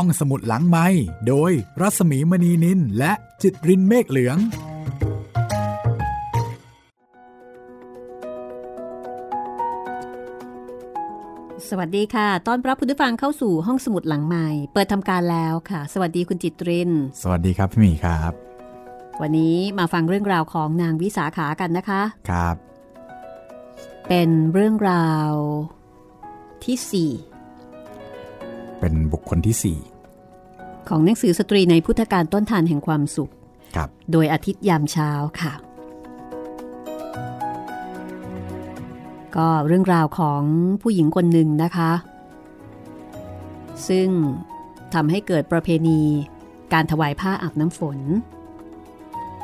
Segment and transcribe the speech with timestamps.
[0.00, 0.86] ห้องสมุดหลังไม้
[1.28, 4.36] โดยรัสมีมณีนินและจิตรินเมฆเหลือง
[11.68, 16.90] สวัสดีค่ะ ตอนรับคุณผู้ฟังเข้าสู่ห้องสมุดหลังใหม่เปิดทำการแล้วค่ะ สวัสดีคุณจิตริน
[17.22, 18.32] สวัสดีครับพี่หมีครับ
[19.22, 22.56] วันนี้มาฟังเรื่องราวของนางวิสาขากันนะคะ ครับ
[24.08, 25.30] เป็นเรื่องราว
[26.64, 27.12] ที่สี่
[28.80, 29.78] เป็นบุคคลที่สี่
[30.88, 33.32] ของหนังสือสตรีในพุทธการต้นทานแห่งความสุข
[33.76, 35.10] ครับโดยอาทิตย์ยามเช้า
[35.40, 35.52] ค่ะ
[39.36, 40.42] ก็เรื่องราวของ
[40.82, 41.92] ผู้หญิงคนหนึ่งนะคะ
[43.88, 44.08] ซึ่ง
[44.94, 46.00] ทำให้เกิดประเพณี
[46.72, 47.98] การถวายผ้าอาบน้ำฝน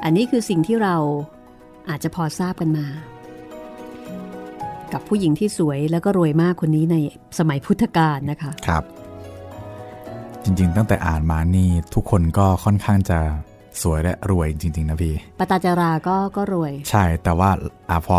[0.02, 0.96] อันนี้คือสิ่งที่เรา
[1.88, 2.86] อาจจะพอทราบกันมา
[4.92, 6.96] กับผู้หญิงที่สวยแล้วก็รวยมากคนนี้ใน
[7.38, 8.84] สมัยพุทธกาลนะคะ ครับ
[10.44, 13.18] จริง ๆ ตั้งแต่อ่านมานี่ทุกคนก็ค่อนข้างจะ
[13.82, 17.50] สวยและรวยจริง ๆ นะพี่ปตาจาราก็ก็รวย ใช่แต่ว่า
[17.90, 18.18] อาพอ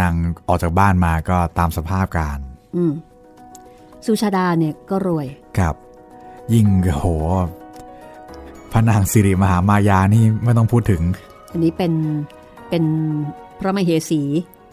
[0.00, 0.14] นาง
[0.48, 2.38] ออกจากบ้านมาก็ตามสภาพการ
[2.76, 2.92] อืม
[4.06, 5.26] สุชาดาเนี่ยก็รวย
[5.58, 5.74] ครับ
[6.52, 6.66] ยิ่ง
[6.96, 7.04] โห
[8.72, 11.02] พระนางสิริมหามายานี่ไม่ต้องพูดถึง
[11.52, 11.92] อันนี้เป็น
[12.68, 12.84] เป็น
[13.58, 14.22] พระมเหสี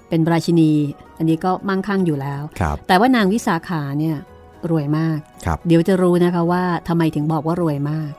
[0.09, 0.71] เป็นราชินี
[1.17, 4.17] อันนี้ก็มั่งคั่งอยู่แล้วครับแต่ว่านางวิสาขาเนี่ย
[4.72, 8.12] รวยมากครับเดี๋ยวจะรู้นะคะว่าทำไมถึงบอกว่ารวยมาก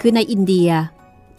[0.00, 0.70] คือในอินเดีย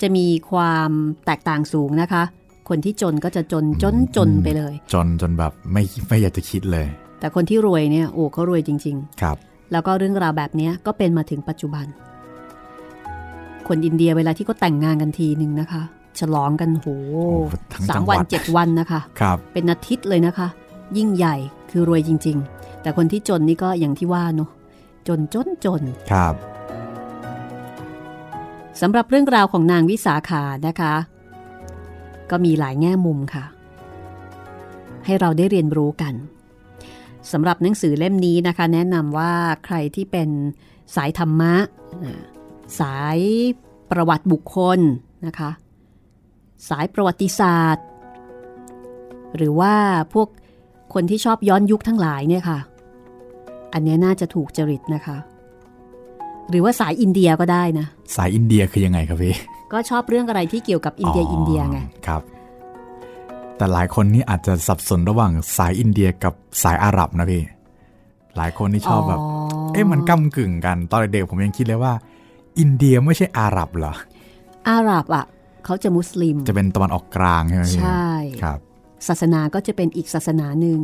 [0.02, 0.90] จะมีความ
[1.26, 2.24] แตกต่างสูงนะคะ
[2.70, 6.88] คนที่จนก็จะจนจนจนไปเลย จนจนแบบไม่ไม่อยากจะคิดเลย
[7.20, 11.86] แต่คนที่รวยเนี่ยโอ้เขารวยจริงครับๆแล้วก็เรื่องราวแบบเนี้ยก็เป็นมาถึงปัจจุบัน
[13.68, 15.82] คนอินเดียเวลาที่เขาแต่งงานกันทีหนึ่งนะคะ
[16.20, 17.26] ฉลองกันโหโอ้
[17.74, 20.48] ทั้งสาจัมงหวัวันดเจ็ดวันนะคะครับเป็นอาทิตย์เลยนะคะ
[20.98, 21.36] ยิ่งใหญ่
[21.72, 24.50] คือรวยจริง ๆ แต่คนที่จนนี่ก็อย่างที่ว่าเนาะ
[25.08, 26.36] จนจนจนครับ
[28.82, 30.94] สำหรับเรื่องราวของนางวิสาขานะคะ
[32.30, 33.46] ก็มีหลายแง่มุมค่ะ
[35.06, 36.14] ให้เราได้เรียนรู้กัน
[37.32, 39.34] สำหรับหนังสือเล่มนี้นะคะ แนะนำว่า
[39.66, 40.30] ใครที่เป็น
[40.96, 41.56] สายธรรมะ
[42.04, 42.14] นะ
[42.80, 43.20] สาย
[43.92, 44.80] ประวัติบุคคล
[45.26, 45.52] นะคะ
[46.70, 47.86] สายประวัติศาสตร์
[49.36, 49.76] หรือว่า
[50.14, 50.28] พวก
[50.94, 52.60] คนที่ชอบย้อนยุคทั้งหลายเนี่ยค่ะ
[53.74, 55.18] อันเนี้ยน่าจะถูกจริตนะคะ
[56.50, 57.86] หรือว่าสายอินเดียก็ได้นะ
[58.16, 59.36] สายอินเดียคือยังไงครับพี่
[59.74, 62.22] ก็ชอบเรื่องอะไรที่เกี่ยวกับอินเดียอินเดียไง ครับ
[63.58, 67.44] แต่หลายคนนี่อาจจะสับสนระหว่างสายอินเดียกับสายอาหรับนะพี่
[68.38, 69.20] หลายคนที่ชอบแบบ
[69.74, 71.94] เอ๊ะมันก้ากึ่งกัน ตอนเด็กๆผมยังคิดเลยว่า
[72.60, 73.94] อินเดียไม่ใช่อาหรับเหรอ
[74.70, 75.26] อาหรับอะ
[75.66, 78.10] เขาจะมุสลิม จะเป็นตะวันออกกลางใช่ไหมพี่ใช่
[78.44, 78.60] ครับ
[79.08, 80.80] ศาสนาก็จะเป็นอีกศาสนาหนึ่ง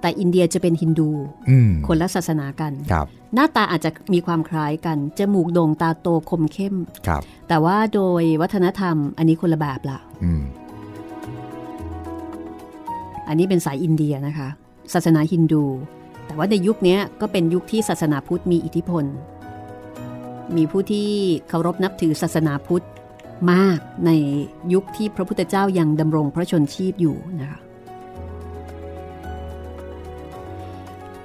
[0.00, 1.10] แต่อินเดียจะเป็นฮินดู
[1.50, 6.74] อืมคนละศาสนากันครับหน้าตาอาจจะมีความคล้ายกัน จมูกโด่งตาโตคมเข้ม
[7.06, 10.42] ครับแต่ว่าโดยวัฒนธรรมอันนี้คนละแบบละอืม
[13.28, 14.48] อันนี้เป็นสายอินเดียนะคะ
[14.94, 15.64] ศาสนาฮินดู
[16.26, 19.04] แต่ว่าในยุคนี้ก็เป็นยุคที่ศาสนาพุทธมีอิทธิพล
[20.56, 21.08] มีผู้ที่
[21.48, 22.84] เคารพนับถือศาสนาพุทธ
[23.52, 24.10] มากใน
[24.72, 27.60] ยุคที่พระพุทธเจ้ายังดำรงพระชนชีพอยู่นะคะ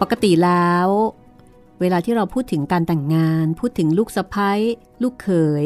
[0.01, 0.87] ปกติแล้ว
[1.81, 4.59] เวลาที่เราพูดถึงการแต่งงาน พูดถึงลูกสะพ้ย
[5.03, 5.29] ลูกเข
[5.63, 5.65] ย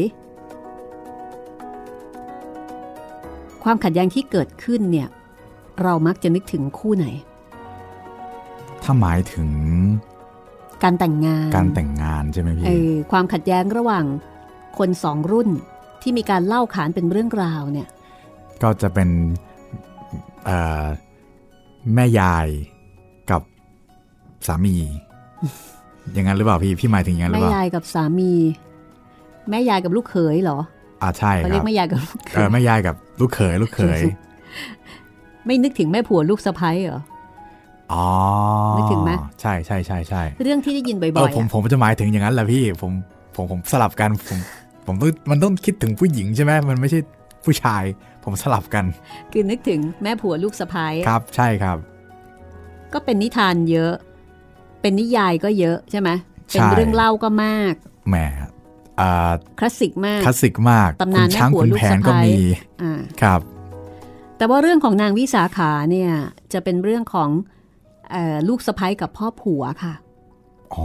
[3.64, 5.10] ความขัดแย้งที่เกิดขึ้นเนี่ย
[5.82, 7.06] เรามักจะนึกถึงคู่ไหน
[8.84, 9.50] ถ้าหมายถึง
[10.84, 14.06] การแต่งงาน การแต่งงานใช่ไหมพี่เออความขัดแย้งระหว่าง
[14.78, 15.50] คนสองรุ่น
[16.02, 17.88] ที่มีการเล่าขานเป็นเรื่องราวเนี่ย
[18.64, 19.10] ก็จะเป็น
[20.46, 20.86] เอ่อ
[21.96, 22.48] แม่ยาย
[23.32, 23.42] กับ
[24.48, 24.76] สามี
[26.14, 28.32] อย่างนั้นหรือเปล่าพี่พี่หมายถึงอย่างนั้นหรืแม่อเปล่ายายกับสามี
[29.50, 30.60] แม่ยายกับลูกเขยเหรอ
[31.02, 34.02] อ่าใช่เขาคเรีรัยบกแม่ยายกับลูกเขเออยแม่ยายกับลูกเขยลูกเขย
[35.46, 37.02] ไม่นึกถึงแม่ผัวลูกสะใภ้เหรอ
[37.94, 38.08] อ๋อ
[38.78, 39.12] นึกถึงไหม
[39.42, 42.92] ใช่ใช่ใช่ใช่เรื่องที่ได้ยินบ่เอออยผมๆอะผมจะหมายถึงอย่างนั้นแหละพี่ผม
[43.36, 44.40] ผมผมสลับกันผม
[44.90, 47.00] ผมต้องมันต้องคิดถึงผู้หญิงใช่ไหมมันไม่ใช่
[47.46, 47.84] ผู้ชาย
[48.24, 48.86] ผมสลับกัน
[49.32, 51.78] คือนึกถึงแม่ผัวลูกสะใภ้ครับ ใช่ครับ
[52.94, 53.94] ก็เป็นนิทานเยอะ
[54.82, 56.10] เป็นนิยายก็เยอะใช่ไหม
[56.50, 57.74] ใช่เป็นเรื่องเล่าก็มาก
[58.10, 58.16] แหม
[59.00, 62.38] อ่าคลาสสิกมากคลาสสิกมากตำนานคุณช้างแม่ผัวคุณลูกแผนสะใภ้ก็มี
[62.82, 63.42] อ่าครับ
[64.38, 66.12] แต่ว่าเรื่องของนางวิสาขาเนี่ย
[66.54, 67.30] จะเป็นเรื่องของ
[68.12, 69.94] เออลูกสะใภ้กับพ่อผัวค่ะ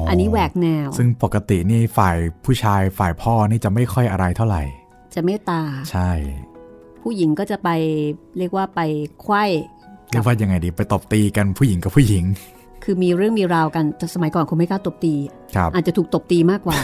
[0.09, 4.63] อันนี้แหวกแนว ซึ่งปกตินี่ฝ่ายผู้ชายฝ่ายพ่อนี่จะไม่ค่อยอะไรเท่าไหร่
[5.15, 5.61] จะเมตตา
[5.91, 6.11] ใช่
[7.03, 7.69] ผู้หญิงก็จะไป
[8.39, 8.81] เรียกว่าไป
[9.21, 9.45] ไขว้
[10.11, 12.25] เรียกว่ายังไงดีไปตบตีกันผู้หญิงกับผู้หญิง
[12.85, 15.15] คือมีเรื่องมีราวกันแต่สมัยก่อนคงไม่กล้าตบตี
[15.57, 16.79] ครับอาจจะถูกตบตีมากกว่า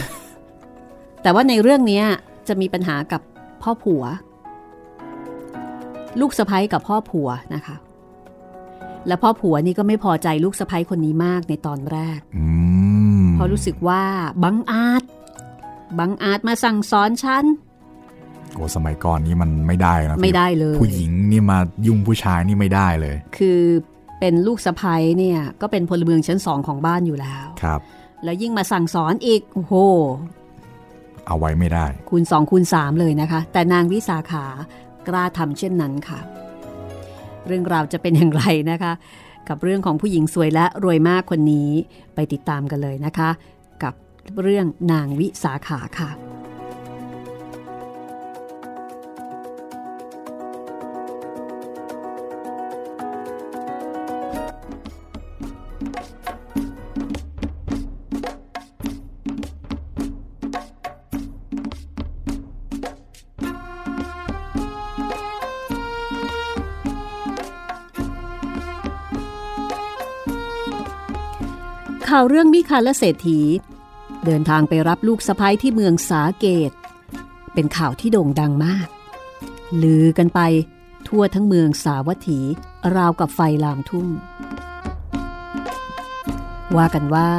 [1.21, 2.05] แต่ว่าในเรื่องเนี้ย
[2.47, 3.21] จะมีปัญหากับ
[3.61, 4.03] พ่อผัว
[6.19, 7.75] ลูกสะพ้ยกับพ่อผัวนะคะ
[9.07, 12.60] และพ่อผัวนี่ก็ไม่พอใจลูกสะพ้ยคนนี้มากในตอนแรก อืมเพ
[13.41, 14.03] ราะรู้สึกว่า
[14.43, 15.03] บังอาจ
[15.99, 17.45] บังอาจมาสั่งสอนฉัน
[18.53, 21.57] โอ้สมัยก่อนนี้มันไม่ได้นะพี่ไม่ได้เลย ผู้หญิงนี่มา
[21.87, 23.61] ยุ่งผู้ชายนี่ไม่ได้เลย คือ
[24.19, 27.79] เป็นลูกสะพ้ยเนี่ย ก็เป็นพลเมืองชั้นสองของบ้านอยู่แล้วครับ
[28.23, 29.73] แล้วยิ่งมาสั่งสอนอีกโอ้โห
[31.27, 34.45] เอาไว้ไม่ได้ คูณ2คูณ3เลยนะคะ แต่นางวิสาขา
[35.07, 36.19] กล้าทำเช่นนั้นค่ะ
[37.47, 38.93] เรื่องราวจะเป็นอย่างไรนะคะ
[39.51, 41.69] กับเรื่องของผู้หญิงสวยและรวยมากคนนี้
[42.15, 43.29] ไปติดตามกันเลยนะคะ
[43.83, 43.93] กับ
[44.41, 46.09] เรื่องนางวิสาขาค่ะ
[72.15, 73.39] ข่าวเรื่องมิคาและเศรษฐี
[74.25, 76.71] เดินทางไปรับลูกสะพ้ยที่เมืองสาเกต
[77.53, 78.87] เป็นข่าวที่โด่งดังมาก
[79.81, 80.39] ลือกันไป
[81.07, 82.39] ทั่วทั้งเมืองสาวัตถี
[82.95, 84.07] ราวกับไฟลามทุ่ง
[86.77, 87.31] ว่ากันว่า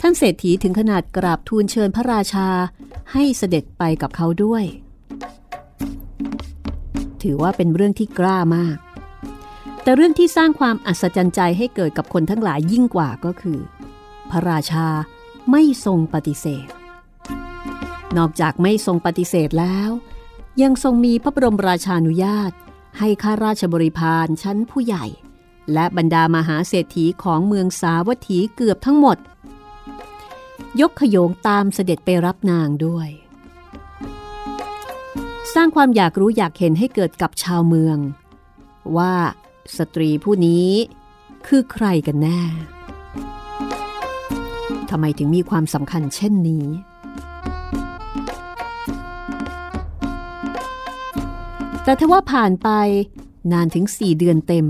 [0.00, 2.48] ท่านเศรษฐีถึงขนาดกราบทูลเชิญพระราชา
[3.12, 4.64] ให้เสด็จไปกับเขาด้วย
[7.22, 8.76] ถือว่าเป็นเรื่องที่กล้ามาก
[9.82, 13.60] แต่เรื่องที่สร้างความอัศจรรย์ใจให้เกิดกับคนทั้งหลายยิ่งกว่าก็คือ
[14.30, 14.88] พระราชา
[15.50, 16.68] ไม่ทรงปฏิเสธ
[18.16, 19.90] นอกจากไม่ทรงปฏิเสธแล้ว
[20.62, 22.52] ยังทรงมีพระบรมราชานุญาต
[22.98, 25.06] ให้ข้าราชบริพารชั้นผู้ใหญ่
[25.72, 29.16] และบรรดามหาเศรษฐีของเมืองสาวัตถีเกือบทั้งหมด
[30.80, 33.08] ยกขโยงตามเสด็จไปรับนางด้วย
[35.54, 37.98] สร้างความอยากรู้อยากเห็นให้เกิดกับชาวเมือง
[38.96, 39.14] ว่า
[39.76, 40.68] สตรีผู้นี้
[41.46, 42.42] คือใครกันแน่
[44.94, 46.66] ทำไมถึงมีความสำคัญเช่นนี้
[51.84, 52.68] แต่ถ้าว่าผ่านไป
[53.52, 54.66] นานถึงสี่เดือนเต็ม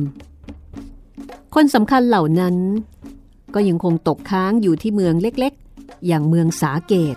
[1.54, 2.56] คนสำคัญเหล่านั้น
[3.54, 7.16] ก็ยังคงตกค้างอยู่ที่เมืองเล็กๆ อย่างเมืองสาเกต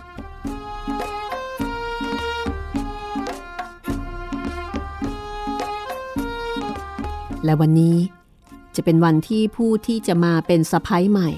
[7.44, 7.96] และวันนี้
[8.76, 11.30] จะเป็นวันที่ผู้ที่จะมาเป็นสะพ้ยใหม่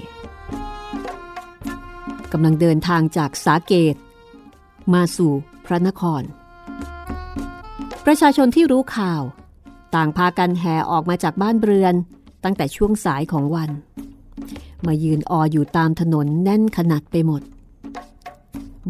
[2.31, 3.95] กำลังเดินทางจากสาเกต
[4.93, 5.31] มาสู่
[5.65, 6.23] พระนคร
[8.05, 9.23] ประชาชนที่รู้ข่าว
[9.95, 11.93] ต่างพากันแห่ออกมาจากบ้านเรือน
[12.43, 13.69] ตั้งแต่ช่วงสายของวัน
[14.85, 17.41] มายืนอออยู่ตามถนนแน่นขนาดไปหมด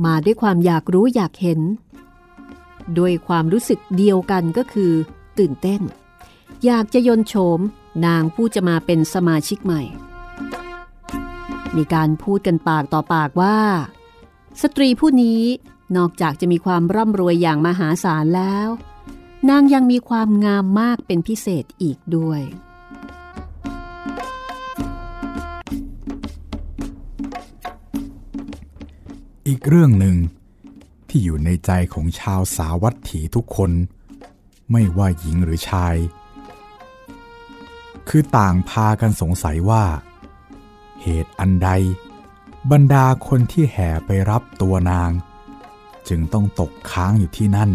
[0.05, 1.59] มาด้วยความอยากรู้อยากเห็น
[2.97, 4.91] ด้วยความรู้สึกเดียวกันก็คือ
[5.39, 5.81] ตื่นเต้น
[6.65, 7.59] อยากจะยนโฉม
[8.05, 9.81] นางผู้จะมาเป็นสมาชิกใหม่
[11.77, 13.57] มีการพูดกันปากต่อปากว่า
[14.61, 15.41] สตรีผู้นี้
[15.97, 18.67] นอกจากจะมีความร่ำรวยอย่างมหาศาลแล้ว
[19.49, 22.41] นางยังมีความงามมากเป็นพิเศษอีกด้วย
[29.47, 30.15] อีกเรื่องหนึ่ง
[31.09, 33.71] ที่อยู่ในใจของชาวสาวัตถีทุกคน
[34.71, 35.95] ไม่ว่าหญิงหรือชาย
[38.09, 39.83] คือต่างพากันสงสัยว่า
[41.01, 41.69] เหตุอันใด
[42.71, 45.11] บรรดาคนที่แห่ไปรับตัวนาง
[46.07, 47.71] จึงต้องตกค้างอยู่ที่นั่น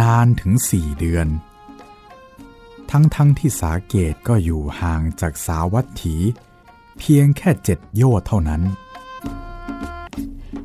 [0.00, 1.28] นานถึงสี่เดือน
[2.90, 6.16] ทั้งๆทที่สาเกตก็อยู่ห่างจากสาวัตถี
[6.98, 8.62] เพียงแค่เจ็ดโยชน์เท่านั้น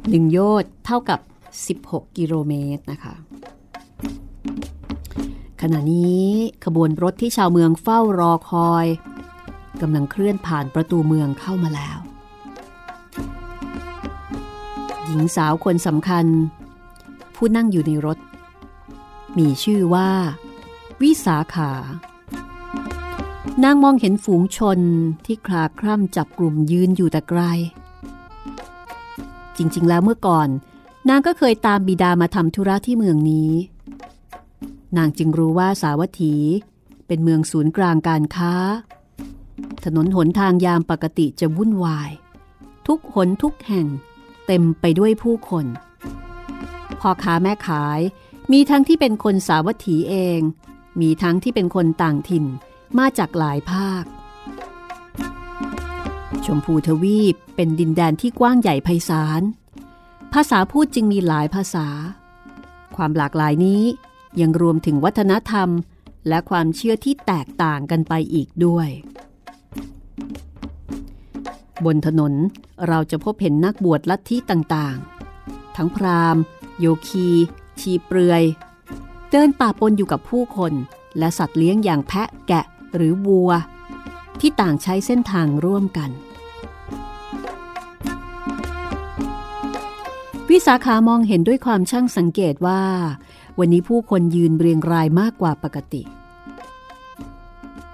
[0.09, 1.19] หนึ่งโยชน์เท่ากับ
[1.67, 3.15] 16 กิโลเมตรนะคะ
[5.61, 6.27] ขณะนี้
[6.65, 8.85] ขบวนรถที่ชาวเมืองเฝ้ารอคอย
[9.81, 11.97] กำลังเคลื่อนผ่านประตูเมืองเข้ามาแล้ว
[15.05, 16.25] หญิงสาวคนสำคัญ
[17.35, 18.17] ผู้นั่งอยู่ในรถ
[19.37, 20.09] มีชื่อว่า
[21.01, 21.71] วิสาขา
[23.63, 24.79] นางมองเห็นฝูงชน
[25.25, 27.41] ที่คลาคร่ำจับกลุ่มยืนอยู่แต่ไกล
[29.57, 30.47] จริงๆ แล้วเมื่อก่อน
[31.09, 33.51] นางก็เคยตามบิดามาทำธุระที่เมืองนี้
[34.97, 36.35] นางจึงรู้ว่าสาวัตถี
[37.07, 38.53] เป็นเมืองศูนย์กลางการค้า
[39.83, 42.11] ถนนหนทางยามปกติจะวุ่นวาย
[42.87, 43.87] ทุกหนทุกแห่ง
[44.47, 45.65] เต็มไปด้วยผู้คน
[46.99, 47.99] พ่อค้าแม่ขาย
[48.51, 50.39] มีทั้งที่เป็นคนสาวัตถีเอง
[51.01, 52.45] มีทั้งที่เป็นคนต่างถิ่น
[52.97, 54.03] มาจากหลายภาค
[56.45, 59.41] ชมพูทวีปเป็นดินแดนที่กว้างใหญ่ไพศาล
[60.33, 61.87] ภาษาพูดจึงมีหลายภาษา
[62.95, 63.83] ความหลากหลายนี้
[64.41, 65.69] ยังรวมถึงวัฒนธรรม
[66.27, 68.89] และความเชื่อที่แตกต่างกันไปอีกด้วย
[71.85, 72.33] บนถนน
[72.87, 76.41] เราจะพบเห็นนักบวชลัทธิต่างๆ ทั้งพราหมณ์
[76.79, 77.27] โยคี
[77.79, 78.43] ชีเปลือย
[79.31, 80.73] เดินป่าปนอยู่กับผู้คน
[81.17, 82.65] และสัตว์เลี้ยงอย่างแพะแกะ
[82.95, 83.51] หรือวัว
[84.39, 86.11] ที่ต่างใช้เส้นทางร่วมกัน
[90.49, 92.81] วิสาขามองเห็นด้วยความช่างสังเกตว่า
[93.59, 96.01] วันนี้ผู้คนยืนเรียงรายมากกว่าปกติ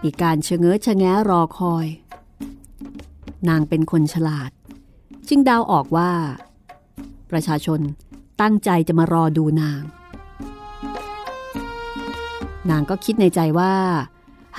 [0.04, 1.88] มีการเชงเง้อชะแงะรอคอย
[3.48, 4.52] นางเป็นคนฉลาด
[5.28, 6.12] จึงเดาออกว่า
[7.32, 7.80] ประชาชน
[8.42, 9.82] ตั้งใจจะมารอดูนาง
[12.70, 13.76] นางก็คิดในใจว่า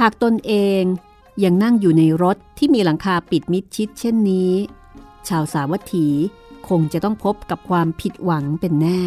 [0.01, 0.83] หากตนเอง
[1.45, 4.53] ยังนั่งอยู่ในรถที่มีหลังคาปิดมิดชิดเช่นนี้
[5.29, 6.07] ชาวสาวัตถี
[6.69, 9.03] คงจะต้องพบกับความผิดหวังเป็นแน่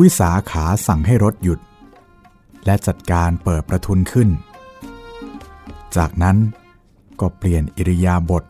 [0.00, 1.60] วิสาขาสั่งให้รถหยุด
[2.66, 4.28] และจัดการเปิดประทุนขึ้น
[5.96, 6.36] จากนั้น
[7.20, 8.44] ก็เปลี่ยนอิริยาบถ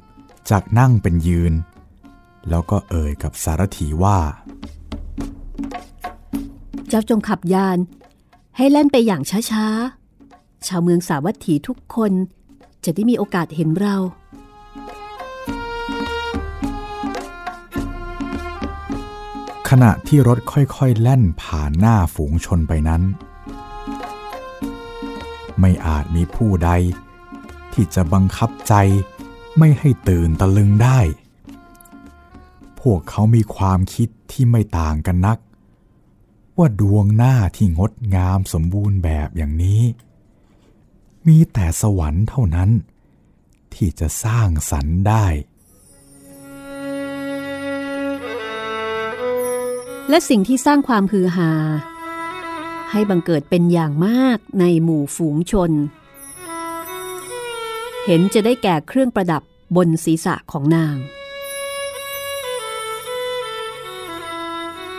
[0.51, 1.53] จากนั่งเป็นยืน
[2.49, 4.19] แล้วก็เอ่ยกับสารถีว่า
[6.89, 7.79] เจ้าจงขับยาน
[8.57, 12.13] ให้เล่นไปอย่างช้าๆ ชาวเมืองสาวัตถีทุกคน
[12.85, 13.97] จะได้มีโอกาสเห็นเรา
[19.69, 23.03] ขณะที่รถค่อยๆ แล่นผ่านหน้าฝูงชนไปนั้น
[25.61, 26.71] ไม่อาจมีผู้ใด
[27.73, 28.75] ที่จะบังคับใจ
[29.59, 31.01] ไม่ให้ตื่นตะลึงได้
[32.81, 35.39] พวกเขามีความคิดที่ไม่ต่างกันนัก
[36.59, 39.83] ว่าดวงหน้าที่งดงามสมบูรณ์แบบอย่างนี้
[41.27, 42.71] มีแต่สวรรค์เท่านั้น
[43.75, 45.27] ที่จะสร้างสรรค์ได้
[50.09, 51.53] และสิ่งที่สร้างความฮือฮา
[52.91, 55.73] ให้บังเกิดเป็นอย่างมากในหมู่ฝูงชน
[58.05, 59.43] เห็นจะได้แก่เครื่องประดับ
[59.77, 60.97] บนศีรษะของนาง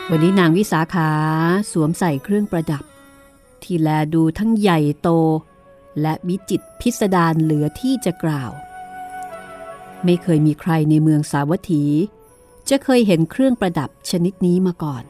[0.10, 1.10] วันนี้นางวิสาขา
[1.72, 2.84] สวมใส่เครื่องประดับ
[3.64, 5.10] ที่แลดูทั้งใหญ่โต
[6.02, 8.52] และวิจิตพิสดารเหลือที่จะกล่าว
[10.04, 11.84] ไม่เคยมีใครในเมืองสาวัตถี
[12.70, 15.04] จะเคยเห็นเครื่องประดับชนิดนี้มาก่อน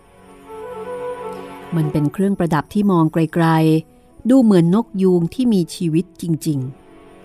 [1.75, 6.59] มันเป็นเครื่องประดับที่มองไกลๆ ดูเหมือนนกยูงที่มีชีวิตจริง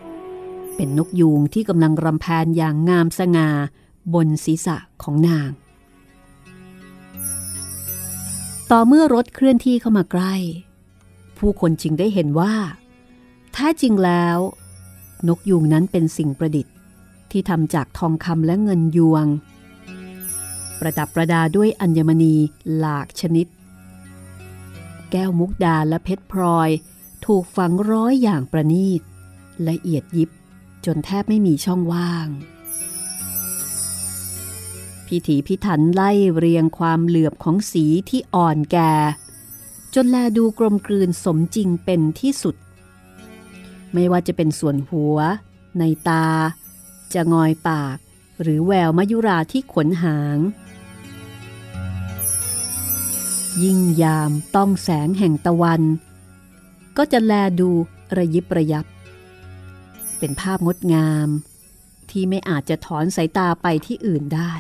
[0.05, 3.49] ๆ เป็นนกยูงที่กำลังรำแพนอย่างงามสง่า
[4.15, 5.51] บนศีรษะของนาง
[8.71, 10.35] ต่อเมื่อรถเคลื่อนที่เข้ามาใกล้
[11.39, 12.55] ผู้คนจึงได้เห็นว่า
[13.53, 14.39] แท้จริงแล้ว
[15.29, 16.75] นกยูงนั้นเป็นสิ่งประดิษฐ์
[17.31, 19.27] ที่ทำจากทองคำและเงินยวง
[20.81, 22.35] ประดับประดาด้วยอัญมณี
[22.77, 23.47] หลากชนิด
[25.13, 26.71] แก้วมุกดาและเพชรพลอย
[27.27, 29.03] ถูกฝังร้อยอย่างประณีต
[29.69, 30.31] ละเอียดยิบ
[30.85, 32.29] จนแทบไม่มีช่องว่าง
[35.07, 38.95] พิถีพิถันไล่เรียงความเหลือบของสีที่อ่อนแก่
[39.95, 42.57] จนแลดูกลมกลืนสมจริงเป็นที่สุด
[43.93, 45.17] ไม่ว่าจะเป็นส่วนหัว
[45.79, 46.27] ในตา
[47.15, 47.97] จะงอยปาก
[48.43, 50.39] หรือแววมยุราที่ขนหาง
[53.61, 55.83] ยิ่งยามต้องแสงแห่งตะวัน
[56.97, 57.71] ก็จะแลดู
[58.17, 58.87] ระยิบระยับ
[60.19, 61.29] เป็นภาพงดงาม
[62.11, 64.53] ที่ไม่อาจจะถอนสายตาไปที่อื่นได้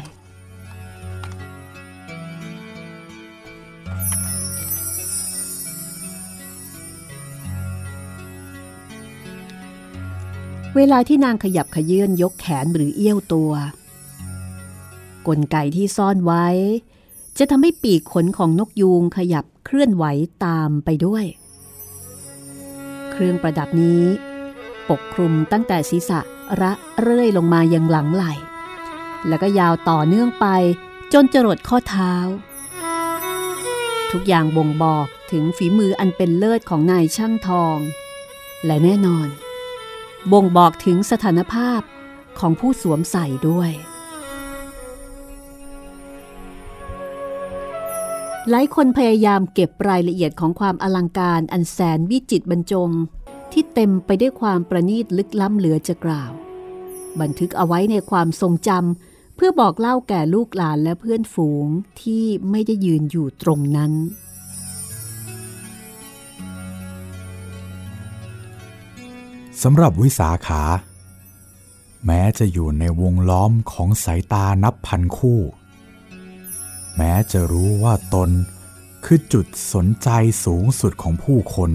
[10.76, 13.52] เวลาที่นางขยับขยื่นยกแขนหรือเอี้ยวตัว
[15.26, 16.46] กลไกที่ซ่อนไว้
[17.38, 20.04] จะทำให้ปีกขนของนกยูงขยับเคลื่อนไหว
[20.44, 21.24] ตามไปด้วย
[23.10, 24.02] เครื่องประดับนี้
[24.88, 26.20] ปกคลุมตั้งแต่ศีรษะ
[26.60, 28.32] ระเรื่อยลงมายังหลังไหล่
[29.28, 30.46] แล้วก็ยาวต่อเนื่องไป
[31.12, 32.14] จนจรดข้อเท้า
[34.12, 37.78] ทุกอย่างบ่งบอกถึงฝีมืออันเป็นเลิศของนายช่างทอง
[38.64, 39.28] และแน่นอน
[40.32, 41.80] บ่งบอกถึงสถานภาพ
[42.38, 43.70] ของผู้สวมใส่ด้วย
[48.50, 52.90] หลายคนพยายามเก็บรายละเอียดของความอลังการอันแสนวิจิตบรรจง
[53.52, 56.32] ที่เต็มไปได้วยความประณีตลึกล้ำเหลือจะกล่าว
[57.20, 61.66] บันทึกเอาไว้ในความทรงจำเพื่อบอกเล่าแก่ลูกหลานและเพื่อนฝูง
[62.02, 63.92] ที่ไม่ได้ยืนอยู่ตรงนั้น
[69.62, 70.62] สำหรับวิสาขา
[72.06, 75.40] แม้จะอยู่ในวงล้อมของสายตานับพันคู่
[76.96, 78.30] แม้จะรู้ว่าตน
[79.04, 80.08] คือจุดสนใจ
[80.44, 81.70] สูงสุดของผู้คน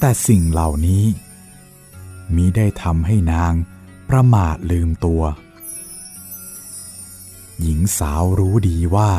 [0.00, 1.04] แต่สิ่งเหล่านี้
[2.34, 3.52] มิได้ทำให้นาง
[4.08, 5.22] ประมาทลืมตัว
[7.60, 9.12] หญิงสาวรู้ดีว่า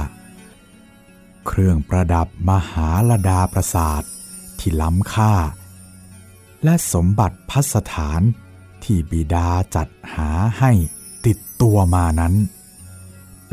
[1.48, 4.04] เครื่องประดับมหาลดาประสาท
[4.60, 5.34] ที่ล้ำค่า
[6.64, 8.22] และสมบัติพัสถาน
[8.84, 10.72] ที่บิดาจัดหาให้
[11.26, 12.34] ติดตัวมานั้น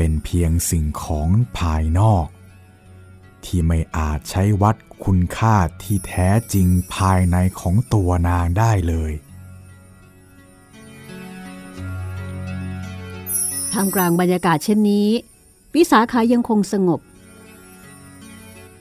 [0.04, 1.28] เป็นเพียงสิ่งของ
[1.58, 2.26] ภายนอก
[3.44, 9.12] ที่ไม่อาจใช้วัดคุณค่าที่แท้จริงภายในของตัวนางได้เลย
[13.72, 15.08] ท่ามกลางบรรยากาศเช่นนี้
[15.74, 17.00] วิสาขายังคงสงบ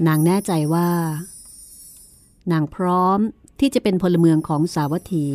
[0.08, 0.90] นางแน่ใจว่า
[2.52, 3.20] นางพร้อม
[3.60, 5.28] ที่จะเป็นพลเมืองของสาวัตถี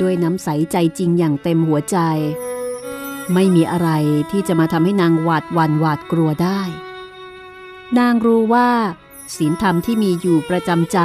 [0.00, 1.98] ด้วยน้ำใสใจจริงอย่างเต็มหัวใจ
[3.34, 3.90] ไม่มีอะไร
[4.30, 6.60] ที่จะมาทำให้นางหวาดวันหวาดกลัวได้
[7.98, 8.70] นางรู้ว่า
[9.36, 10.98] ศีลธรรมที่มีอยู่ประจำใจ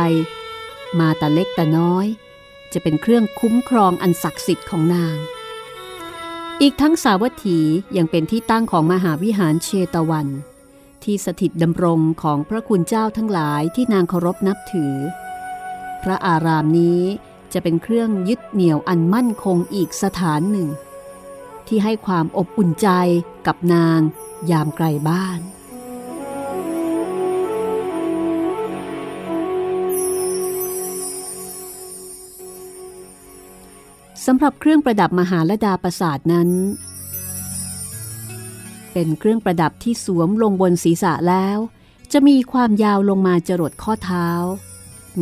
[1.00, 2.06] มาแต่เล็กแต่น้อย
[2.74, 5.18] จะเป็นเครื่องคุ้มครองอันศักดิ์สิทธิ์ของนาง
[6.62, 7.60] อีกทั้งสาวัตถี
[7.98, 10.28] ยังเป็นที่ตั้งของมหาวิหารเชตวัน
[11.04, 14.96] ที่สถิตดำรงของพระคุณเจ้าทั้งหลายที่นางเคารพนับถือ
[16.04, 17.02] พระอารามนี้
[17.54, 20.70] จะเป็นเครื่องยึดเหนี่ยวอันมั่นคงอีกสถานหนึ่ง
[21.68, 22.90] ที่ให้ความอบอุ่นใจ
[23.48, 24.00] กับนาง
[24.52, 25.40] ยามไกลบ้าน
[34.26, 36.50] สำหรับเครื่องประดับมหาลดาประสาทนั้น
[38.94, 41.58] เป็นเครื่องประดับที่สวมลงบนศีรษะแล้ว
[42.14, 44.28] จะมีความยาวลงมาจรดข้อเท้า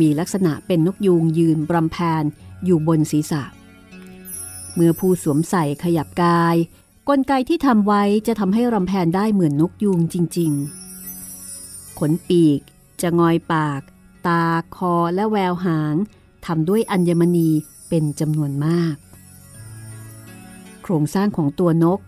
[0.00, 2.24] มีลักษณะเป็นนกยูงยืนบรำแพน
[2.64, 6.56] อยู่บนศีรษะเเมื่อผู้สวมใส่ขยับกาย
[7.08, 10.52] กลไกที่ทำไว้จะทำให้รำแพนได้เหมือนนกยูงจริง
[11.24, 12.60] ๆ ขนปีก
[13.00, 13.80] จะงอยปาก
[14.26, 14.44] ตา
[14.76, 15.94] คอและแววหาง
[16.46, 17.50] ทำด้วยอัญมณี
[17.88, 18.96] เป็นจำนวนมาก
[20.82, 22.00] โครงสร้างของตัวนก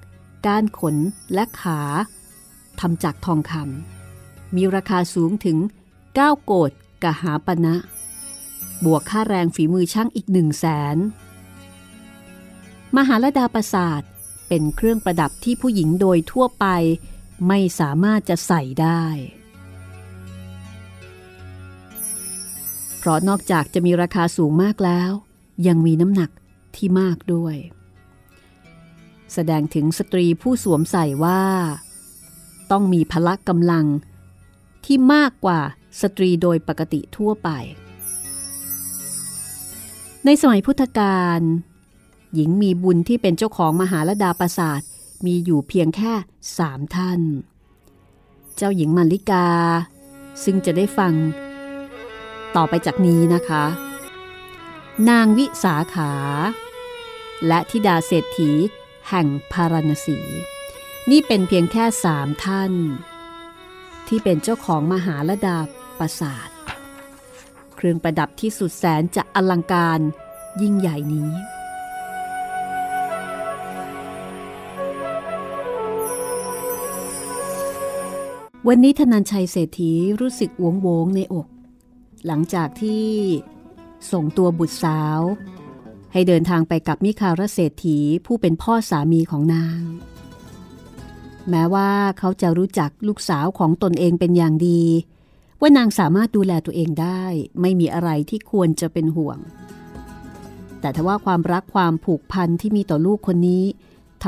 [0.46, 0.96] ก้านขน
[1.34, 1.80] และขา
[2.80, 5.58] ทำจากทองคำมีราคาสูงถึง
[5.96, 6.70] 9 โกด
[7.02, 7.74] กะหาปณะ
[8.84, 10.96] บวกค่าแรงฝีมือช่างอีกหนึ่งแสน
[12.96, 14.02] มหาลดาประสาท
[14.48, 16.66] เป็นเครื่องประดับที่ผู้หญิงโดยทั่วไป
[17.48, 19.04] ไม่สามารถจะใส่ได้
[22.98, 25.10] เพราะนอกจากจะมีราคาสูงมากแล้ว
[25.66, 26.30] ยังมีน้ำหนัก
[26.76, 27.56] ที่มากด้วย
[29.32, 31.42] แสดงถึงสตรีผู้สวมใส่ว่า
[32.70, 33.86] ต้องมีพละกำลัง
[34.84, 35.60] ที่มากกว่า
[36.00, 37.48] สตรีโดยปกติทั่วไป
[40.24, 41.40] ในสมัยพุทธกาล
[42.34, 44.80] หญิงมีบุญที่เป็นเจ้าของมหาลดาประสาท
[45.26, 46.12] มีอยู่เพียงแค่
[46.58, 47.20] สามท่าน
[48.56, 49.46] เจ้าหญิงมาริกา
[50.44, 51.14] ซึ่งจะได้ฟัง
[52.56, 53.64] ต่อไปจากนี้นะคะ
[55.08, 56.12] นางวิสาขา
[57.46, 58.50] และธิดาเศรษฐี
[59.08, 60.18] แห่งพารณสี
[61.10, 62.72] นี่เป็นเพียงแค่สามท่าน
[64.08, 65.58] ที่เป็นเจ้าของมหาลดา
[65.98, 66.48] ปราสาท
[67.76, 70.00] เครื่องประดับที่สุดแสนจะอลังการ
[70.62, 71.30] ยิ่งใหญ่นี้
[78.70, 81.46] วันนี้ธนันชัยเศรษฐีรู้สึกวงโวงในอก
[82.26, 83.04] หลังจากที่
[84.12, 85.20] ส่งตัวบุตรสาว
[86.12, 89.80] ให้เดินทางไปกับมิคารเศรษฐีผู้เป็นพ่อสามีของนาง
[91.50, 94.82] แม้ว่าเขาจะรู้จักลูกสาวของตนเองเป็นอย่างดี
[95.60, 97.24] ว่านางสามารถดูแลตัวเองได้
[97.60, 99.38] ไม่มีอะไรที่ควรจะเป็นห่วง
[100.80, 103.64] แต่ถ้าว่าความรักความผูกพันที่มีต่อลูกคนนี้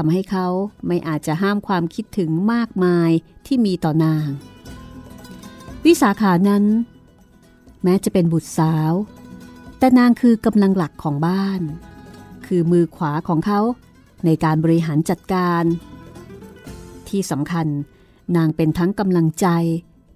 [0.01, 0.47] ทำให้เขา
[0.87, 3.11] ไม่อาจจะห้ามความคิดถึงมากมาย
[3.47, 4.27] ที่มีต่อนาง
[5.85, 6.65] วิสาขานั้น
[7.83, 8.93] แม้จะเป็นบุตรสาว
[9.79, 11.61] แต่นางคือกำลังหลักของบ้าน
[12.47, 13.61] คือมือขวาของเขา
[14.25, 15.65] ในการบริหารจัดการ
[17.09, 17.67] ที่สำคัญ
[18.37, 19.47] นางเป็นทั้งกำลังใจ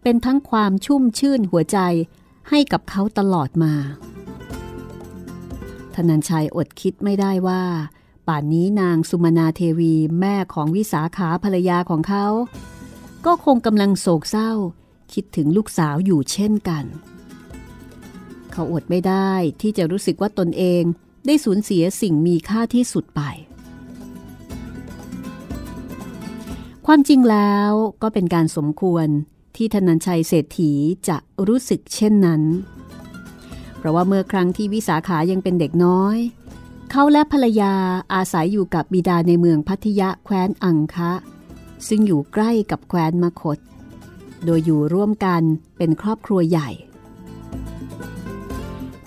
[0.03, 1.79] เป็นทั้งความชุ่มชื่นหัวใจ
[2.51, 3.75] ให้กับเขาตลอดมา
[5.95, 7.64] ธนัญชัยอดคิดไม่ได้ว่า
[8.26, 12.26] ป่านนี้นางสุมนาเทวีแม่ของวิสาขาภรรยาของเขา
[13.26, 14.50] ก็คงกำลังโศกเศร้า
[15.12, 16.85] คิดถึงลูกสาวอยู่เช่นกัน
[18.52, 20.82] เขาอดไม่ได้ที่จะรู้สึกว่าตนเอง
[21.26, 23.20] ได้สูญเสียสิ่งมีค่าที่สุดไป
[26.87, 27.70] ความจริงแล้ว
[28.02, 29.06] ก็เป็นการสมควร
[29.56, 30.72] ที่ธนัญชัยเศรษฐี
[31.08, 31.16] จะ
[31.48, 32.42] รู้สึกเช่นนั้น
[33.78, 36.18] เพเพราะว่าเมื่อครั้งที่วิสาขายังเป็นเด็กน้อย
[36.94, 37.74] เขาและภรรยา
[38.14, 41.12] อาศัยอยู่กับบิดาในเมืองพัทยะแคว้นอังคะ
[41.88, 43.59] ซึ่งอยู่ใกล้กับแคว้นมคต
[44.44, 45.42] โดยอยู่ร่วมกัน
[45.76, 46.68] เป็นครอบครัวใหญ่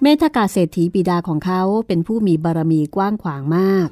[0.02, 3.89] เมธกาเศรษฐีบิดาของเขาเป็นผู้มีบารมีกว้างขวางมาก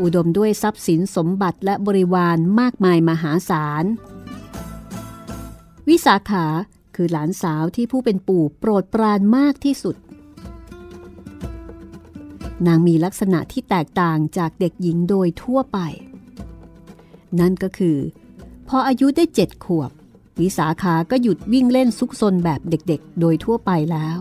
[0.00, 3.84] อุดมด้วยทรัพย์สินสมบัติและบริวารมากมายมหาศาล
[5.88, 6.46] วิสาขา
[6.94, 9.96] คือหลานสาวที่ผู้เป็นปู่โปรดปรานมากที่สุด
[12.66, 15.78] นางมีลักษณะที่แตกต่างจากเด็กหญิงโดยทั่วไป
[17.40, 17.98] นั่นก็คือ
[18.68, 19.90] พออายุได้เจ็ดขวบ
[20.40, 24.18] วิสาขาก็หยุดวิ่งเล่นซุกซนแบบเด็กๆ โดยทั่วไปแล้ว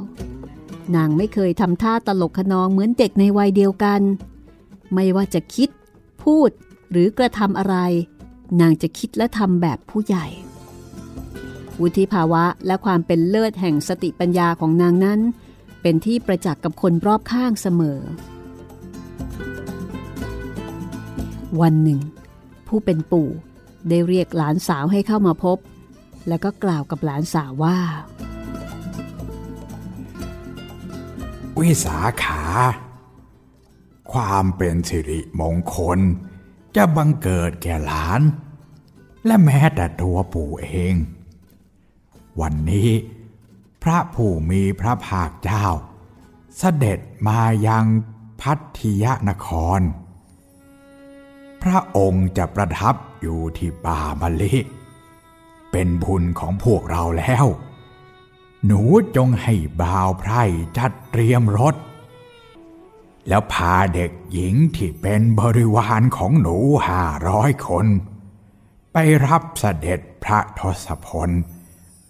[0.96, 4.02] นางไม่เคยทำท่าตลกขนองเหมือนเด็กในวัยเดียวกัน
[4.94, 5.70] ไม่ว่าจะคิด
[6.24, 6.50] พูด
[6.92, 7.76] หรือกระทำอะไร
[8.62, 10.26] นางจะคิดและทำแบบผู้ใหญ่
[11.82, 15.20] วุฒิภาวะและความเป็นเลิศแห่งสติปัญญาของนางนั้น
[15.84, 18.00] เป็นที่ประจักษ์กับคนรอบข้างเสมอ
[21.62, 22.00] วันหนึ่ง
[22.68, 23.30] ผู้เป็นปู่
[23.90, 25.58] ได้เรียกหลานสาวให้เข้ามาพบ
[26.28, 27.78] แล้วก็กล่าวกับหลานสาวว่า
[31.60, 32.44] วิสาขา
[34.12, 36.00] ความเป็นสิริมงคล
[36.76, 38.22] จะบังเกิดแก่หลาน
[39.26, 40.96] และแม้แต่ตัวปู่เอง
[42.42, 42.90] วันนี้
[43.84, 45.66] พระผู้มีพระภาคเจ้า
[46.58, 47.86] เสด็จมายัง
[48.42, 49.48] พัทยนค
[49.80, 49.82] ร
[51.64, 54.56] พระองค์จะประทับอยู่ที่ป่ามะลิ
[55.72, 57.46] เป็นบุญของพวกเราแล้ว
[58.66, 58.82] หนู
[59.16, 60.44] จงให้บ่าวไพร่
[60.78, 61.76] จัดเตรียมรถ
[63.28, 66.56] แล้วพาเด็กหญิงที่เป็นบริวารของหนู
[66.88, 67.86] ห้าร้อยคน
[68.94, 71.30] ไปรับเสด็จพระทศพล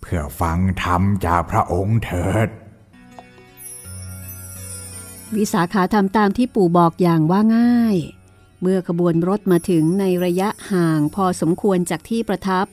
[0.03, 2.47] เพื่อฟังธรรมจากพระองค์เถิด
[5.35, 7.97] วิสาขาทำตามที่ปู่บอกอย่างว่าง่าย
[8.61, 12.65] เมื่อขบวนรถมาถึงในระยะห่างพอสมควรจากที่ประทับ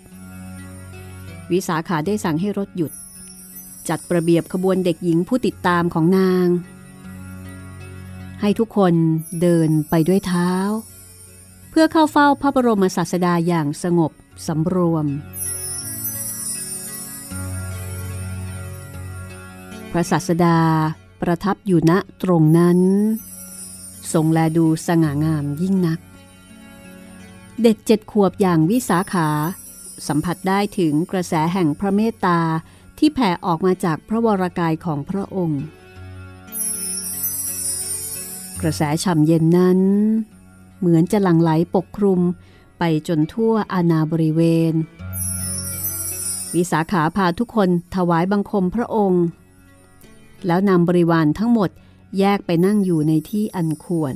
[1.52, 2.92] วิสาขาได้สั่งให้รถหยุด
[3.88, 6.46] จัดระเบียบขบวนเด็กหญิงผู้ติดตามของนาง
[8.40, 8.94] ให้ทุกคน
[9.40, 10.52] เดินไปด้วยเท้า
[11.70, 14.12] เพื่อเข้าเฝ้าพระบรมศาสดาอย่างสงบ
[14.46, 15.06] สำรวม
[19.90, 20.58] พระศาสดา
[21.20, 22.78] ประทับอยู่ณตรงนั้น
[24.12, 26.00] ทรงแลดูสง่างามยิ่งนัก
[27.62, 29.28] เด็กเจ็ดขวบอย่างวิสาขา
[30.08, 32.40] สัมผัสได้ถึงกระแสแห่งพระเมตตา
[32.98, 35.62] ที่แผ่ออกมาจากพระวรากายของพระองค์
[38.60, 39.78] กระแสฉ่ำเย็นนั้น
[40.78, 42.20] เหมือนจะหลั่งไหลปกคลุม
[42.78, 44.72] ไปจนทั่วอาณาบริเวณ
[46.54, 49.24] วิสาขาพาทุกคนถวายบังคมพระองค์
[50.46, 51.70] แล้วนำบริวารทั้งหมด
[52.18, 54.14] แยกไปนั่งอยู่ในที่อันควร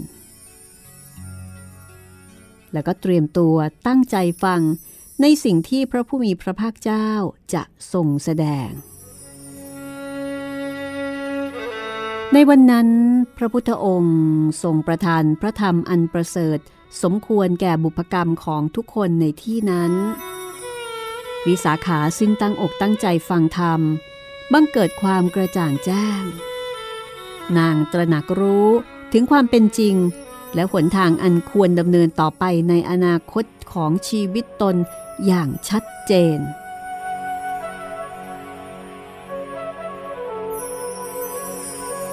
[2.72, 3.56] แล้วก็เตรียมตัว
[3.87, 4.60] ตั้งใจฟัง
[5.20, 7.08] ในสิ่งที่พระผู้มีพระภาคเจ้า
[7.54, 8.68] จะทรงแสดง
[12.32, 12.88] ในวันนั้น
[13.37, 14.18] พระพุทธองค์
[14.62, 16.58] ทรงประทานพระธรรมอันประเสริฐ
[17.02, 19.92] สมควรแก่บุพกรรมของทุกคนในที่นั้น
[21.46, 23.80] วิสาขาซึ่งตั้งอกตั้งใจฟังธรรม
[24.52, 26.22] บังเกิดความกระจ่างแจ้ง
[27.59, 28.68] นางตระหนักรู้
[29.12, 29.94] ถึงความเป็นจริง
[30.54, 34.76] และหนทางอันควรดำเนินต่อไปในอนาคตของชีวิตตน
[35.26, 36.38] อย่างชัดเจน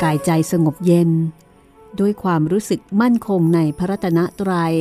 [0.01, 1.11] กายใจสงบเย็น
[1.99, 4.73] ด้วยความรู้สึกมั่นคงในพระรัตนตรยัย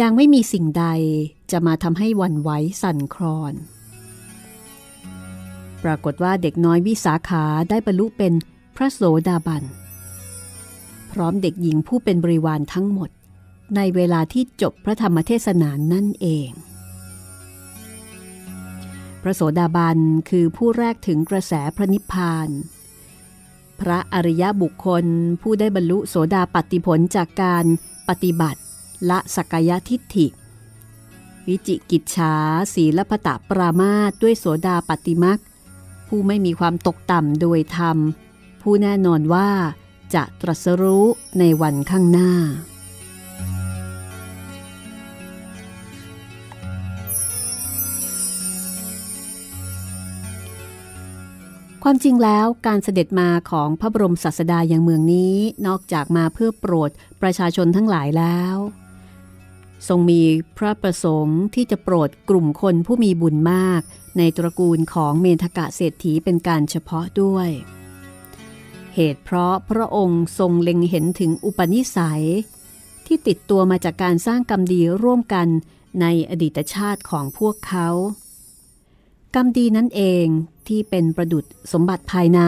[0.00, 0.86] ยังไม่มีสิ่งใด
[1.50, 2.50] จะมาทำให้วันไหว
[2.82, 3.52] สั่นคลอน
[5.84, 8.32] ปรากฏว่าเด็กน้อยวิสาขาได้บรรลุเป็น
[8.76, 9.62] พระโสดาบัน
[11.12, 13.10] พร้อมเด็กหญิงผู้เป็นบริวารทั้งหมด
[13.76, 16.50] ในเวลาที่จบพระธรรมเทศนานั่นเอง
[19.22, 19.98] พระโสดาบัน
[20.30, 22.48] คือผู้แรกถึงกระแสพระนิพพาน
[23.80, 25.04] พระอริยบุคคล
[25.42, 27.64] ผู้ได้บรรลุโสดาปฏิผลจากการ
[28.08, 28.60] ปฏิบัติ
[29.10, 30.26] ละสักยทิฏฐิ
[31.48, 32.34] วิจิกิจฉา
[32.74, 35.40] ศีลพตะปรามาตด้วยโสดาปฏิมัก
[36.08, 37.96] ผู้ไม่มีความตกต่ำโดยธรรม
[38.62, 39.50] ผู้แน่นอนว่า
[40.14, 41.04] จะตรัสรู้
[41.38, 42.32] ในวันข้างหน้า
[51.84, 56.90] ความจริงแล้วการเสด็จมาของพระบรมศาสดาอย่างเมืองนี้นอกจากมาเพื่อโปรด
[57.22, 58.56] ประชาชนทั้งหลายแล้ว
[59.88, 60.20] ทรงมี
[60.58, 63.82] พระประสงค์ที่จะโปรดกลุ่มคนผู้มีบุญมาก
[64.18, 67.48] ในตระกูลของเมธกะเศรษฐีเป็นการเฉพาะด้วย
[68.94, 72.24] เหตุเพราะพระองค์ทรงเล็งเห็นถึงอุปนิสัย
[73.06, 75.48] ที่ติดตัวมาจากการสร้างกรรมดีร่วมกัน
[76.00, 77.88] ในอดีตชาติของพวกเขา
[79.34, 80.26] กรรมดีนั่นเอง
[80.68, 82.40] ที่เป็นประดุษสมบัติภายใน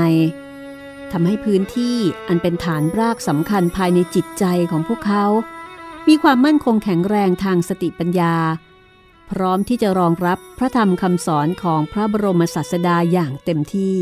[1.12, 1.96] ทำให้พื้นที่
[2.28, 5.24] อันเป็นฐานรากสำคัญภายในจิตใจของพวกเขา
[6.08, 8.34] มีความมั่นคงแข็งแรงทางสติปัญญา
[9.30, 13.96] พร้อมที่จะรองรับพระธรรมคำสอนของพระบรมศาสดาอย่างเต็มที่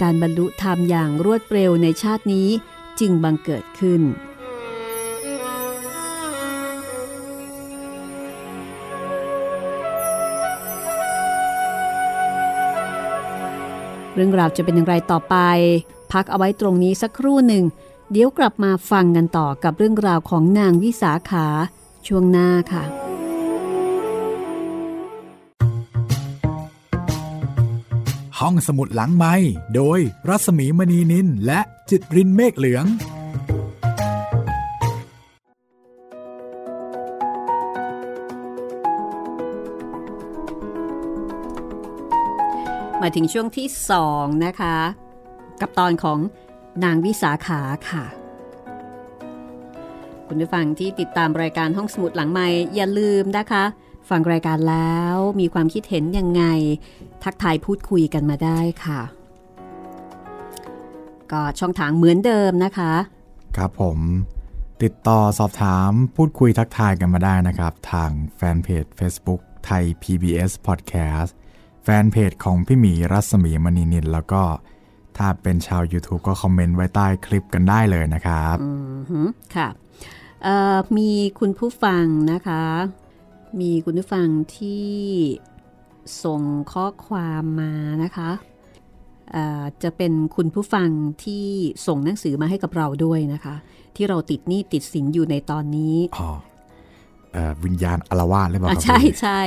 [0.00, 2.48] การบรรลุธรรมอย่างรวดเร็วในชาตินี้
[3.00, 4.02] จึงบังเกิดขึ้น
[14.14, 15.36] เรื่องราวจะเป็นอย่างไรต่อไป
[16.12, 17.64] พักเอาไว้ตรงนี้สักครู่หนึ่ง
[18.12, 21.46] เดี๋ยวกลับมาฟังกันต่อกับเรื่องราวของนางวิสาขา
[22.06, 22.84] ช่วงหน้าค่ะ
[28.38, 29.34] ห้องสมุดหลังไม้
[29.74, 32.86] โดยรัสมีมณีนินและจิตรินเมฆเหลือง
[43.00, 44.76] มาถึงช่วงที่สองนะคะ
[45.60, 46.18] กับตอนของ
[46.84, 48.04] นางวิสาขาค่ะ
[50.26, 53.64] คุณผู้ฟังที่ติดตามรายการห้องสมุดหลังไม่อย่าลืมนะคะ
[54.10, 56.42] ฟังรายการแล้วมีความคิดเห็นยังไง
[57.24, 59.00] ทักทายพูดคุยกันมาได้ค่ะ
[61.32, 62.92] ก็ช่องทางเหมือนเดิมนะคะ
[63.56, 63.98] ครับผม
[64.82, 71.30] ติดต่อสอบถามพูดคุยทักทายกันมาได้นะครับ ทางแฟนเพจ Facebook ไทย PBS Podcast
[71.84, 74.42] แฟนเพจของพี่หมีรัศมีมณีนินแล้วก็
[75.16, 78.70] ถ้าเป็นชาว YouTube ก็คอมเมนต์ไว้ใต้คลิปกันได้เลยนะครับอื
[79.00, 79.68] อหือค่ะ
[80.42, 82.62] เอ่อมีคุณผู้ฟังนะคะ
[83.60, 84.90] มีคุณผู้ฟังที่
[86.24, 86.42] ส่ง
[86.72, 87.72] ข้อความมา
[88.04, 88.30] นะคะ
[89.32, 90.88] เอ่อจะเป็นคุณผู้ฟัง
[91.24, 91.46] ที่
[91.86, 93.54] ส่งหนังสือมาให้กับเราด้วยนะคะ
[93.96, 96.30] ที่เราติดหนี้ติดสินอยู่ในตอนนี้อ๋อ
[97.32, 99.40] เอ่อวิญญาณอารวาสหรือเปล่าคอะรับใช่พี่ใช่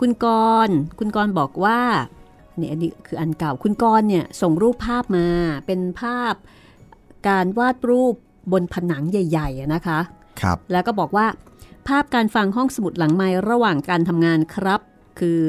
[0.00, 0.26] คุณก
[0.66, 1.80] รณ์คุณกรณ์บอกว่า
[2.60, 5.26] เนี่ยอันนี้คืออันเก่าคุณกรณ์เนี่ยส่งรูปภาพมา
[5.66, 6.34] เป็นภาพ
[7.28, 8.14] การวาดรูป
[8.52, 10.00] บนผนังใหญ่ๆอะนะคะ
[10.40, 11.26] ครับ แล้วก็บอกว่า
[11.88, 14.80] ภาพการฟังห้องสมุดหลังไม้ระหว่างการทำงานครับ
[15.18, 15.40] คือ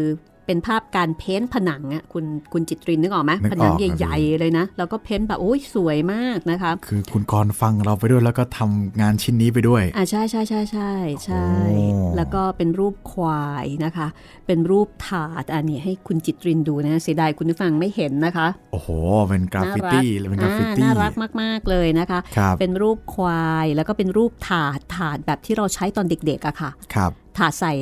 [0.52, 10.92] เป็นภาพการเพ้นท์ผนังอะคุณคุณจิตรินนึกออกไหมนึกผอนัอกใหญ่ครับๆเลยนะ แล้วก็เพ้นท์แบบโอ้ยสวยมากนะคะคือคุณกรณ์ฟังเราไปด้วยแล้วก็ทำงานชิ้นนี้ไปด้วยอ่าใช่ใช่ใช่ใช่
[11.26, 11.84] ใช่โอ้
[12.18, 14.08] แล้วก็เป็นรูปควายนะคะ
[14.48, 18.88] เป็นรูปถาดอันนี้ให้คุณจิตรินดูนะเสียดายคุณผู้ฟังไม่เห็นนะคะ โอ้โห
[19.30, 27.74] เป็นกราฟฟิตี้เลยเป็นกราฟฟิอ่าน่ารักมาก ๆ เลยนะคะครับเป็นรูปควายแล้วก็เป็นรูปถาดถาดแบบที่เราใช้ตอนเด็กๆอะค่ะครับถาดใส่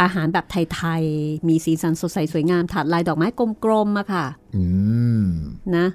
[0.00, 3.28] อาหารแบบไทยๆ มีสีสันสดใสสวยงาม ถาดลายดอกไม้
[3.64, 4.64] กลมๆอะค่ะอื
[5.20, 5.22] ม
[5.76, 5.86] นะ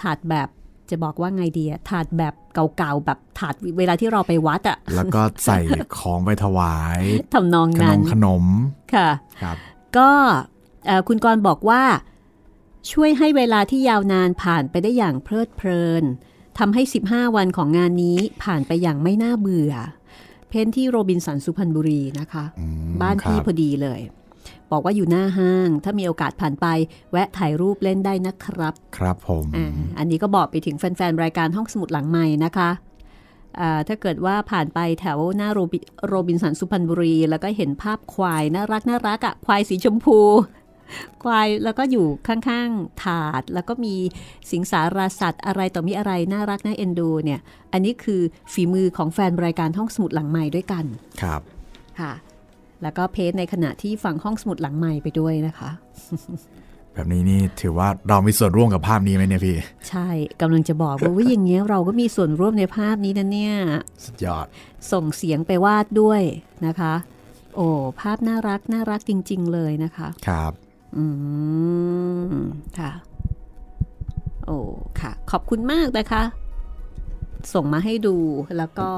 [0.00, 0.48] ถาดแบบ
[0.90, 5.58] จะบอกว่าไงดีอะถาดแบบเก่าๆ แบบถาดเวลาที่เราไปวัดอะแล้วก็ใส่
[5.98, 7.00] ของไปถวาย
[7.34, 8.44] ทำนองขนนั้นมขนม
[8.94, 9.10] ค่ะ
[9.42, 9.56] ครับ
[9.96, 10.10] ก็
[10.86, 11.82] เอ่อคุณกรณ์บอกว่า
[12.92, 16.04] ช่วยให้เวลาที่ยาวนานผ่านไปได้อย่างเพลิดเพลิน
[16.58, 19.74] ทำให้ 15 วันของงานนี้ผ่านไปอย่างไม่น่าเบื่อ
[20.52, 24.00] เพ้นที่โรบินสันสุพรรณบุรีนะคะอืมบ้านพี่ครับพอดีเลย
[24.72, 26.66] บอกว่าอยู่หน้าห้าง ถ้ามีโอกาสผ่านไป
[27.12, 29.66] แวะถ่ายรูปเล่นได้นะครับ ครับผมอ่า
[29.98, 32.70] อันนี้ก็บอกไปถึงแฟนๆ รายการห้องสมุดหลังใหม่นะคะ
[33.60, 40.18] อ่าถ้าเกิดว่าผ่านไปแถวหน้าโรบิโรบินสันสุพรรณบุรี แล้วก็เห็นภาพควายน่ารักน่ารักอะ่ะควายสีชมพู
[41.22, 43.94] ควายแล้วก็อยู่ข้างๆถาด แล้วก็มี
[44.50, 47.40] สิงสาราสัตว์อะไรต่อมีอะไรน่ารักน่าเอ็นดูเนี่ย
[47.72, 48.20] อันนี้คือ
[48.52, 50.84] ฝีมือของแฟนรายการห้องสมุดหลังใหม่ด้วยกัน
[51.22, 51.40] ครับ
[52.00, 52.12] ค่ะ
[52.82, 55.70] แล้วก็เพจในขณะที่ฟังห้องสมุดหลังใหม่ไปด้วยนะคะ
[56.94, 59.56] แบบนี้นี่ถือว่าเรามีส่วนร่วมกับภาพนี้ไหมเนี่ยพี่
[59.88, 60.08] ใช่
[60.40, 63.54] กำลังจะบอกว่าวิอย่างเงี้ยเราก็มีส่วนร่วมในภาพนี้นะเนี่ย
[64.04, 64.46] สุดยอด
[64.92, 66.22] ส่งเสียงไปวาดด้วย
[66.66, 66.94] นะคะ
[67.56, 67.68] โอ้
[68.00, 70.52] ภาพน่ารักน่ารักจริง ๆ เลยนะคะ ครับ
[70.96, 71.04] อื
[72.32, 72.34] ม
[72.78, 72.92] ค่ะ
[74.46, 74.58] โอ้
[75.00, 76.22] ค่ะ ขอบคุณมากนะคะ
[77.54, 78.16] ส่งมาให้ดู
[78.58, 78.90] แล้วก็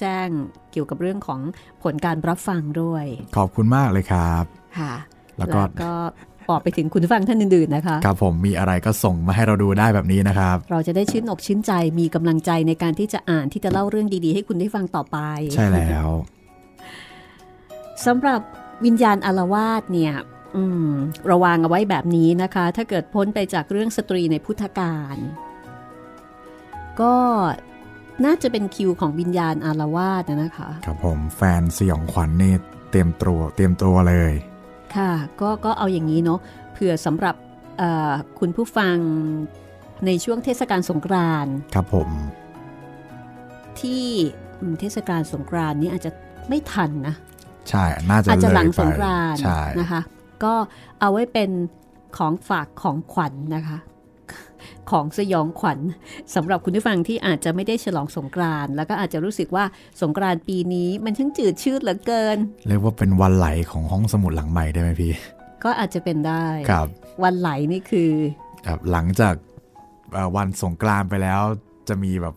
[0.00, 0.28] แจ้ง
[0.72, 1.40] เกี่ยวกับเรื่องของ
[1.82, 3.04] ผลการรับฟังด้วย
[3.36, 4.44] ขอบคุณมากเลยครับ
[4.78, 4.94] ค่ะ
[5.38, 5.92] แล้วก็
[6.50, 15.18] บอกไปถึงคุณผู้ฟังท่านอื่นๆนะคะ ครับผมมีอะไรก็ส่งมาให้เราดูได้แบบนี้นะครับ เราจะได้ชื่นอกชื่นใจมีกำลังใจในการที่จะอ่านที่จะเล่าเรื่องดีๆ ให้คุณได้ฟังต่อไป
[15.54, 16.08] ใช่แล้ว
[18.06, 18.40] สำหรับ
[18.84, 20.33] วิญญาณอารวาสเนี่ยอืม
[21.30, 25.16] ระวังเอาไว้แบบนี้นะคะ ถ้าเกิดพ้นไปจากเรื่องสตรีในพุทธการ
[27.00, 27.14] ก็
[28.24, 32.54] น่าจะเป็นคิวของวิญญาณอารวาสนะนะคะ ครับผมแฟนสยองขวัญนี่
[32.90, 34.32] เตรียมตัวเตรียมตัวเลย
[34.96, 36.40] ค่ะ ก็ก็เอาอย่างนี้เนาะ
[36.72, 37.34] เผื่อสำหรับ
[37.78, 38.96] เอ่อคุณผู้ฟัง
[40.06, 42.08] ในช่วงเทศกาลสงกรานต์ครับผม
[43.80, 44.04] ที่
[44.60, 46.10] อืมเทศกาลสงกรานต์นี้อาจจะ
[46.48, 47.14] ไม่ทันนะ
[47.68, 50.00] ใช่ น่าจะอาจจะหลังเลยไปสงกรานต์ใช่นะคะ
[50.44, 50.54] ก็
[51.00, 51.50] เอาไว้เป็น
[52.16, 53.78] ของฝากของขวัญนะคะ
[54.90, 55.78] ของสยองขวัญ
[56.34, 59.64] สำหรับคุณผู้ฟังที่อาจจะไม่ได้ฉลองสงกรานต์แล้วก็อาจจะรู้สึกว่า
[60.02, 65.12] สงกรานต์ปีนี้มันช่างจืดชืดเหลือเกิน เรียกว่าเป็นวันไหลของห้องสมุดหลังใหม่ได้ไหมพี่
[65.64, 66.88] ก็อาจจะเป็นได้ครับ
[67.22, 68.10] วันไหลนี่คือ
[68.66, 69.34] ครับหลังจาก
[70.12, 71.40] เอ่อวันสงกรานต์ไปแล้ว
[71.88, 72.34] จะมีแบบ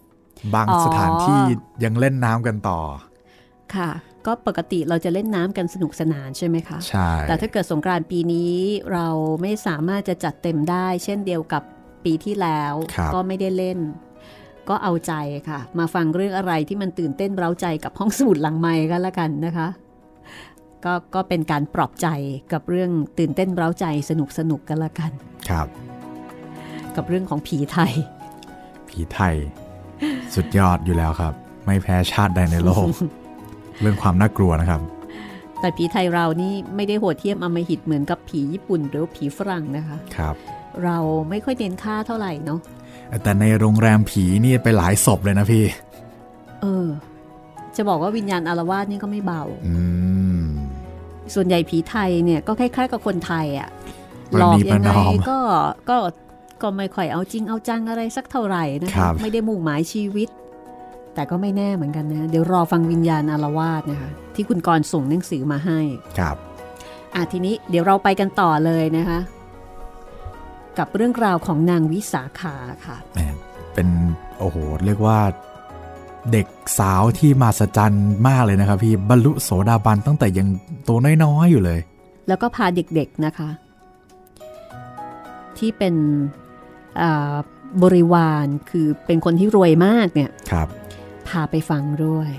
[0.53, 1.39] บางอ๋อสถานที่
[1.83, 2.79] ยังเล่นน้ำกันต่อ
[3.75, 3.89] ค่ะ
[4.27, 8.53] ก็ปกติเราจะเล่นน้ำกันสนุกสนานใช่ไหมคะใช่แต่ถ้าเกิดสงกรานต์ปีนี้
[8.93, 9.07] เรา
[9.41, 11.63] ไม่สามารถจะจัดเต็มได้ เช่นเดียวกับ
[12.05, 13.79] ปีที่แล้วครับก็ไม่ได้เล่น
[14.69, 15.13] ก็เอาใจ
[15.49, 19.67] ค่ะ มาฟังเรื่องอะไรที่มันตื่นเต้นเร้าใจกับห้องสมุดหลังไม้ก็แล้วกันนะคะ
[20.85, 22.07] ก็ก็เป็นการปลอบใจ
[22.53, 25.11] กับเรื่องตื่นเต้นเร้าใจสนุกสนุกกันละกัน
[25.49, 25.67] ครับ
[26.95, 27.91] กับเรื่องของผีไทย
[28.89, 29.35] ผีไทย
[30.35, 31.33] สุดยอดอยู่แล้วครับ
[31.65, 32.85] ไม่แพ้ชาติใดในโลก
[33.81, 34.81] เรื่องความน่ากลัวนะครับ
[35.59, 40.35] แต่ผีไทยเรานี่ไม่ได้โหดเทียมอำมหิตเหมือนกับผีญี่ปุ่นหรือว่าผีฝรั่งนะคะครับ
[40.83, 40.97] เรา
[41.29, 42.59] ไม่ค่อยเน้นค่าเท่าไหร่เนาะ
[43.23, 45.63] แต่ในโรงแรมผีนี่ไปหลายศพเลยนะพี่
[46.61, 46.87] เออ
[47.75, 49.75] จะบอกว่าวิญญาณอารวาสนี่ก็ไม่เบาอื
[50.41, 50.45] ม
[51.33, 53.69] ส่วนใหญ่ผีไทยเนี่ยก็คล้ายๆกับคนไทยอะ่ะ
[54.33, 55.37] ประหลอกนีปยัระงนไงอมก็
[55.89, 55.97] ก็
[56.61, 60.29] ก็ไม่ค่อยเอาจริงเอาจังอะไรสักเท่าไหร่นะครัคะบไม่ได้มุ่งหมายชีวิต
[61.17, 65.79] แต่ก็ไม่แน่เหมือนกันนะ เดี๋ยวรอฟังวิญญาณอารวาสนะคะ ที่คุณกรณ์ส่งหนังสือมาให้
[66.19, 66.35] ครับ
[67.15, 69.19] อะทีนี้เดี๋ยวเราไปกันต่อเลยนะคะ
[70.77, 73.19] กับเรื่องราวของนางวิสาขาค่ะแหม
[73.73, 73.87] เป็น
[74.39, 75.19] โอ้โหเรียกว่า
[76.31, 76.47] เด็ก
[76.79, 80.47] สาวที่มาสจันมากเลยนะครับพี่บรรลุโสดาบันตั้งแต่ยัง
[80.87, 81.79] ตัวน้อยๆอยู่เลย
[82.27, 83.49] แล้วก็พาเด็กๆนะคะ
[85.57, 85.95] ที่เป็น
[87.01, 87.35] อ่า
[87.83, 90.67] บริวารคือเป็นคนที่รวยมากเนี่ยครับ
[91.27, 92.31] พาไปฟังด้วย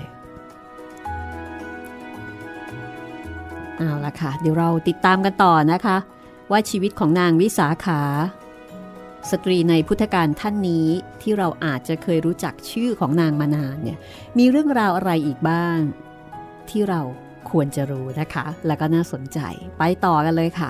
[3.77, 5.97] เอาละค่ะ เดี๋ยวเราติดตามกันต่อนะคะ
[6.51, 8.01] ว่าชีวิตของนางวิสาขา
[9.31, 10.87] สตรีในพุทธการท่านนี้
[11.21, 13.97] ที่เราอาจจะเคยรู้จักชื่อของนางมานานเนี่ย
[14.37, 15.79] มีเรื่องราวอะไรอีกบ้าง
[16.69, 17.01] ที่เรา
[17.51, 19.39] ควรจะรู้นะคะ แล้วก็น่าสนใจ
[19.77, 20.69] ไปต่อกันเลยค่ะ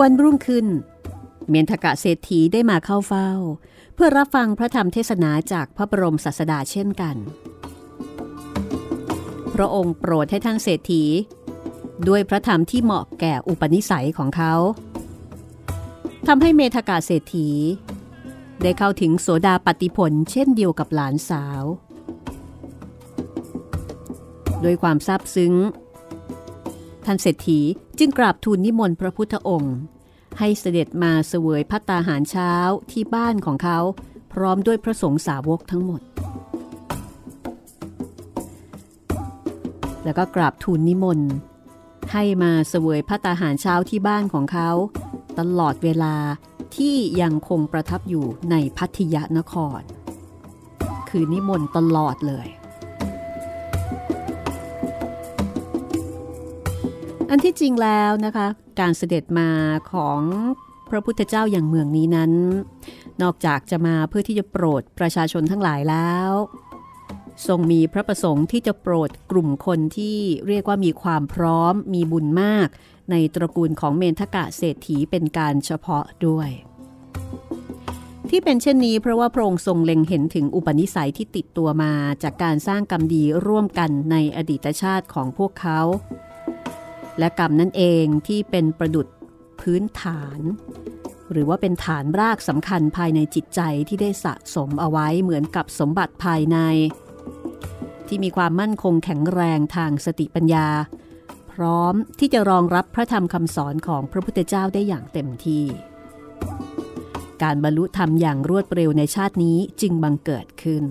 [0.00, 0.66] วันรุ่งขึ้น
[1.50, 3.30] เมนทกะเศรษฐีได้มาเข้าเฝ้า
[3.94, 7.16] เพื่อรับฟังพระธรรมเทศนาจากพระบรมศาสดาเช่นกัน
[9.54, 11.04] พระองค์โปรดให้ท่านเศรษฐี
[12.08, 14.54] ด้วยพระธรรมที่เหมาะแก่อุปนิสัยของเขา
[16.26, 17.48] ทำให้เมธกาเศรษฐี
[18.62, 21.62] ได้เข้าถึงโสดาปฏิผลเช่นเดียวกับหลานสาว
[24.64, 25.54] ด้วยความซาบซึ้ง
[27.04, 27.60] ท่านเศรษฐี
[27.98, 29.76] จึงกราบทูลนิมนต์พระพุทธองค์
[30.38, 32.52] ให้เสด็จมาเสวยพัตตาหารเช้า
[32.90, 33.78] ที่บ้านของเขา
[34.32, 36.00] พร้อมด้วยพระสงฆ์สาวกทั้งหมด
[40.04, 41.30] แล้วก็กราบทูลนิมนต์
[42.12, 44.70] ให้มาเสวยพัตตาหารเช้าที่บ้านของเขา
[45.38, 46.16] ตลอดเวลา
[46.76, 49.80] ที่ยังคงประทับอยู่ในพัทยนคร
[51.08, 52.46] คือนิมนต์ตลอดเลย
[57.30, 58.46] อันที่จริงแล้วนะคะ
[58.80, 59.50] การเสด็จมา
[59.92, 60.20] ของ
[60.90, 62.32] พระพุทธเจ้าอย่างเมืองนี้นั้น
[63.22, 66.30] นอกจากจะมาเพื่อที่จะโปรดประชาชนทั้งหลายแล้ว
[67.46, 72.68] ทรงมีพระประสงค์ที่จะโปรดกลุ่มคนที่เรียกว่ามีความพร้อมมีบุญมาก
[73.10, 76.48] ในตระกูลของเมนทกะเศรษฐีเป็นการเฉพาะด้วย
[78.30, 85.80] ที่เป็นเช่นนี้เพราะว่าพระองค์ทรงเล็งเห็นถึงอุปนิสัยที่ติดตัวมาจากการสร้างกรรมดีร่วมกันในอดีตชาติของพวกเขา
[87.18, 89.06] และกรรมนั่นเองที่เป็นประดุด
[89.60, 90.40] พื้นฐาน
[91.32, 96.58] หรือว่าเป็นฐานรากสำคัญภายในจิตใจที่ได้สะสมเอาไว้เหมือนกับสมบัติภายใน
[98.08, 100.68] ที่มีความมั่นคงแข็งแรงทางสติปัญญา
[101.52, 105.64] พร้อมที่จะรองรับพระธรรมคำสอนของพระพุทธเจ้าได้อย่างเต็มที่
[107.42, 110.84] การบรรลุธรรมอย่างรวดเร็วในชาตินี้จึงบังเกิดขึ้น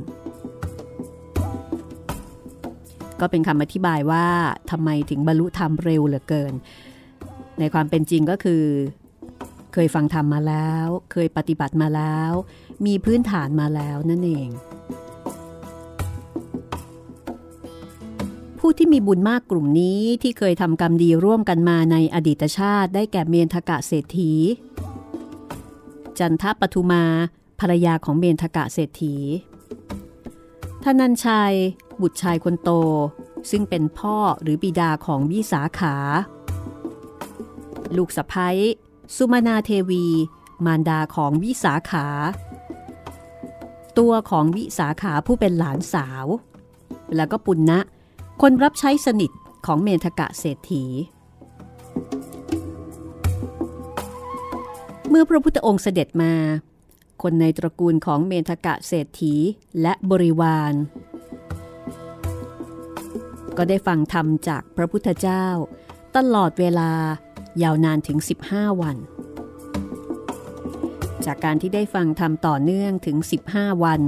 [3.19, 4.25] ก็เป็นคำอธิบายว่า
[4.71, 6.53] ทำไมถึงบรรลุธรรมเร็วเหลือเกิน
[7.59, 8.63] ในความเป็นจริงก็คือ
[9.73, 12.31] เคยฟังธรรมมาแล้ว เคยปฏิบัติมาแล้ว
[12.85, 14.49] มีพื้นฐานมาแล้วนั่นเอง
[18.59, 24.31] ผู้ที่มีบุญมากกลุ่มนี้ที่เคยทำกรรมดีร่วมกันมาในอดีตชาติ ได้แก่เมนทกะเศรษฐี
[26.19, 27.03] จันทปทุมา
[27.59, 29.15] ภรรยาของเมนทกะเศรษฐี
[30.83, 31.55] ทนันชัย
[32.03, 32.69] บุตรชายคนโต
[33.51, 35.95] ซึ่งเป็นพ่อหรือบิดาของวิสาขา
[37.97, 38.57] ลูกสะพ้ย
[39.15, 40.05] สุมานาเทวี
[40.65, 42.07] มารดาของวิสาขา
[43.97, 46.25] ตัวของวิสาขาผู้เป็นหลานสาว
[47.15, 47.79] แล้วก็ปุณณะ
[48.41, 49.31] คนรับใช้สนิท
[49.65, 50.85] ของเมธกะเศรษฐี
[55.09, 56.33] เมื่อพระพุทธองค์เสด็จมา
[57.21, 59.33] คนในตระกูลของเมธกะเศรษฐี
[59.81, 60.73] และบริวาร
[63.57, 65.45] ก็ได้ฟังธรรมจากพระพุทธเจ้า
[66.15, 66.91] ตลอดเวลา
[67.63, 68.17] ยาวนานถึง
[68.49, 68.97] 15 วัน
[71.25, 73.17] จากการที่ได้ฟังธรรมต่อเนื่องถึง
[73.49, 74.01] 15 วัน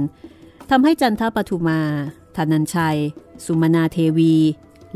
[0.70, 1.80] ทำให้จันทปทุมา
[2.36, 2.98] ธนัญชัย
[3.44, 4.34] สุมนาเทวี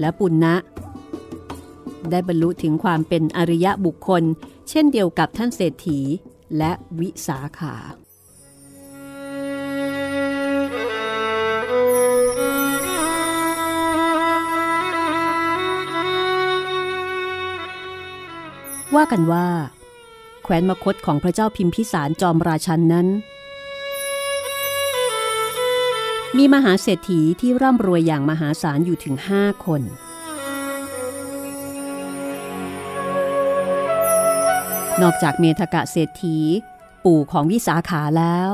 [0.00, 0.54] และปุณณะ
[2.10, 4.22] ได้บรรลุถึงความเป็นอริยะบุคคล
[4.68, 6.00] เช่นเดียวกับท่านเศรษฐี
[6.58, 7.74] และวิสาขา
[18.96, 19.48] ว่ากันว่า
[20.42, 23.06] แคว้นมคตของพระเจ้าพิมพิสารจอมราชันนั้น
[26.36, 29.82] มีมหาเศรษฐีที่ร่ำรวยอย่างมหาศาลอยู่ถึงห้าคน
[35.02, 36.38] นอกจากเมธกะเศรษฐี
[37.04, 38.52] ปู่ของวิสาขาแล้ว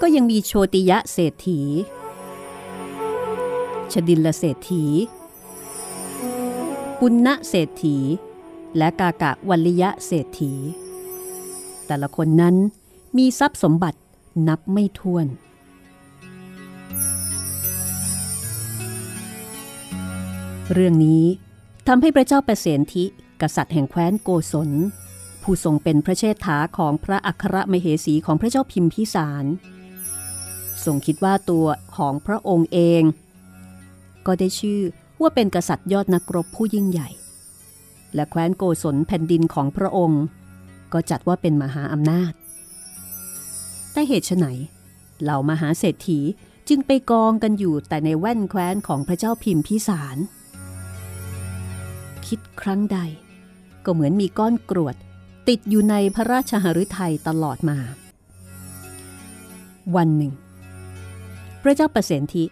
[0.00, 1.60] ก็ยังมีโชติยะเศรษฐี
[3.92, 4.84] ชดินละเศรษฐี
[7.00, 7.96] ปุณณะเศรษฐี
[8.78, 10.52] และกากะวัลยะเศรษฐี
[11.86, 12.56] แต่ละคนนั้น
[13.18, 13.98] มีทรัพย์สมบัติ
[14.48, 15.26] นับไม่ถ้วน
[20.72, 21.24] เรื่องนี้
[21.86, 23.04] ทำให้พระเจ้าประเสนทิ
[23.40, 24.70] กษัตริย์แห่งแคว้นโกศล
[25.42, 29.44] ผู้ทรงเป็นพระเชษฐาของพระอัครมเหสีของพระเจ้าพิมพิสาร
[30.84, 31.66] ทรงคิดว่าตัว
[31.96, 33.02] ของพระองค์เอง
[34.26, 34.80] ก็ได้ชื่อ
[35.20, 37.08] ว่าเป็นกษัตริย์ยอดนักรบผู้ยิ่งใหญ่
[38.14, 40.22] และแคว้นโกศลแผ่นดินของพระองค์
[40.92, 42.32] ก็จัดว่าเป็นมหาอำนาจ
[43.92, 44.46] แต่เหตุไฉน
[45.22, 46.20] เหล่ามหาเศรษฐี
[46.68, 50.16] จึงไปกองกันอยู่แต่ในแว่นแคว้นของพระเจ้าพิมพิสาร
[52.26, 52.98] คิดครั้งใด
[53.84, 54.96] ก็เหมือนมีก้อนกรวด
[55.48, 57.78] ติดอยู่ในพระราชหฤทัยตลอดมา
[59.96, 60.32] วันหนึ่ง
[61.62, 62.44] พระเจ้าประเสนทิ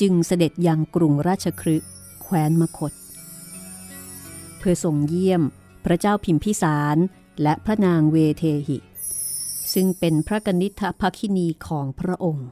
[0.00, 1.76] จึงเสด็จยังกรุงราชครึ
[2.22, 2.92] แคว้นมคต
[4.64, 5.42] เพื่อส่งเยี่ยม
[5.84, 6.96] พระเจ้าพิมพิสาร
[7.42, 8.78] และพระนางเวเทหิ
[9.72, 12.48] ซึ่งเป็นพระกนิษฐภคินีของพระองค์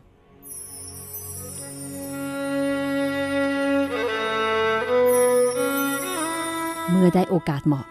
[6.88, 7.86] เมื่อได้โอกาสเหมาะ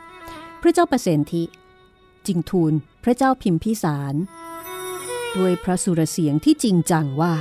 [0.62, 1.44] พระเจ้าประเสนทิ
[2.28, 4.16] จึงทูลพระเจ้าพิมพิสาร
[5.38, 7.34] ด้วยพระสุรเสียงที่จริงจังว่า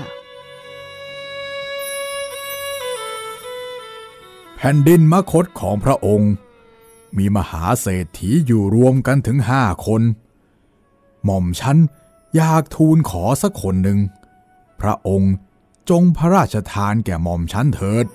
[4.56, 6.32] แผ่นดินมคตของพระองค์
[7.16, 10.02] มีมหาเศรษฐีอยู่รวมกันถึงห้าคน
[11.24, 11.76] หม่อมฉัน
[12.36, 13.98] อยากทูลขอสักคนหนึ่ง
[14.80, 15.34] พระองค์
[15.90, 18.06] จงพระราชทานแก่หม่อมฉันเถิด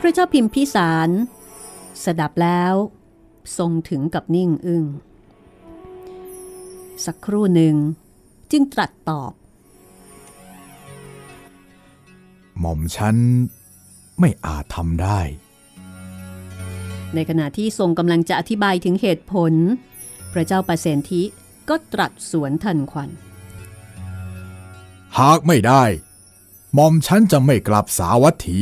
[0.00, 1.10] พระเจ้าพิมพิสาร
[2.04, 2.74] สดับแล้ว
[3.58, 4.84] ทรงถึงกับนิ่งอึง้ง
[7.04, 7.76] สักครู่หนึ่ง
[8.50, 9.32] จึงตรัสตอบ
[12.58, 13.16] หม่อมฉัน
[14.20, 15.20] ไม่อาจทำได้
[17.14, 19.52] ในขณะที่ทรงกำลังจะอธิบายถึงเหตุผล
[20.32, 21.22] พระเจ้าประเสนทิ
[21.68, 23.10] ก็ตรัสสวนทันควัน
[25.18, 25.84] หากไม่ได้
[26.74, 28.58] หม่อมฉันจะไม่กลับสาวัตถี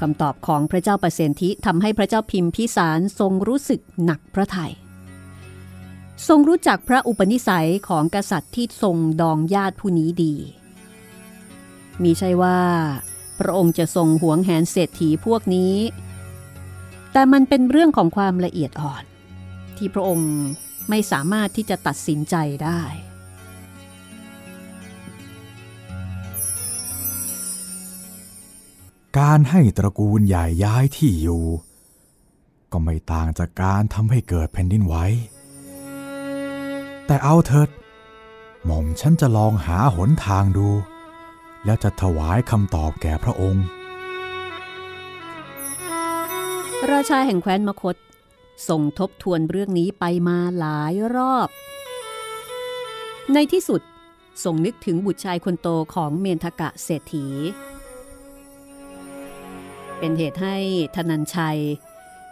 [0.00, 4.72] คำตอบของพระเจ้าประเสนทิทำให้พระเจ้าพิมพิสารทรงรู้สึกหนักพระทยัย
[6.28, 10.34] ทรงรู้จักพระอุปนิสัยของกษัตริย์ที่ทรงดองญาติผู้นี้ดี
[12.02, 12.58] มีใช่ว่า
[13.38, 15.74] พระองค์จะทรงหวงแหนเศรษฐีพวกนี้
[17.12, 19.04] แต่มันเป็นเรื่องของความละเอียดอ่อน
[19.76, 20.32] ที่พระองค์
[20.88, 22.34] ไม่สามารถที่จะตัดสินใจ
[22.64, 22.82] ได้
[29.18, 31.44] การให้ตระกูลใหญ่ย้ายที่อยู่
[32.72, 34.94] ก็ไม่ต่างจากการทำให้เกิดแผ่นดินไหว
[37.06, 37.68] แต่เอาเถิด
[38.64, 40.68] หม่อมฉันจะลองหาหนทางดู
[41.64, 43.66] แล้วจะถวายคำตอบแก่พระองค์
[46.92, 47.96] ราชาแห่งแคว้นมคต
[48.68, 51.48] ส่งทบทวนเรื่องนี้ไปมาหลายรอบ
[53.34, 53.80] ในที่สุด
[54.44, 57.26] ทรงนึกถึงบุตรชายคนโตของเมนทกะเศรษฐี
[59.98, 60.56] เป็นเหตุให้
[60.96, 61.60] ธนัญชัย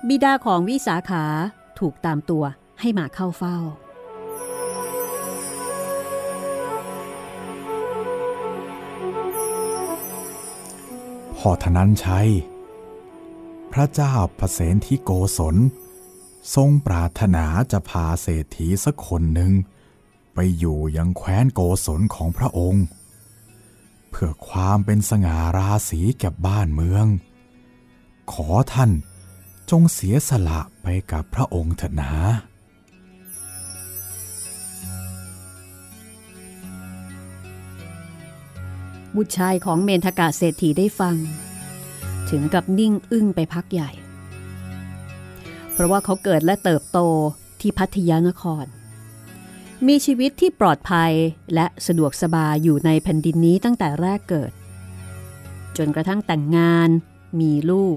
[0.08, 1.24] บิดาของวิสาขา
[1.78, 2.44] ถูกตามตัว
[2.80, 3.56] ให้มาเข้าเฝ้า
[11.44, 12.30] พ่อธนันชัย
[13.72, 15.56] พระเจ้าประเสนที่โกศล
[16.54, 19.52] ทรงปรารถนาจะพาเศรษฐีสักคนหนึ่ง
[20.34, 22.84] ไปอยู่ยังแคว้นโกศลของพระองค์
[24.10, 27.06] เพื่อความเป็นสง่าราศีแก่บ้านเมือง
[28.32, 28.90] ขอท่าน
[29.70, 32.12] จงเสียสละไปกับพระองค์เถิดนา
[39.16, 41.16] บุตรชายของเมนทกาเศรษฐีได้ฟัง
[42.30, 43.90] ถึงกับนิ่งอึ้งไปพักใหญ่
[45.72, 46.98] เพราะว่าเขาเกิดและเติบโต
[47.60, 48.66] ที่พัทยานคร
[49.86, 51.12] มีชีวิตที่ปลอดภัย
[51.54, 54.52] และสะดวกสบายอยู่ในแผ่นดินนี้ตั้งแต่แรกเกิด
[55.76, 56.88] จนกระทั่งแต่งงาน
[57.40, 57.84] มีลู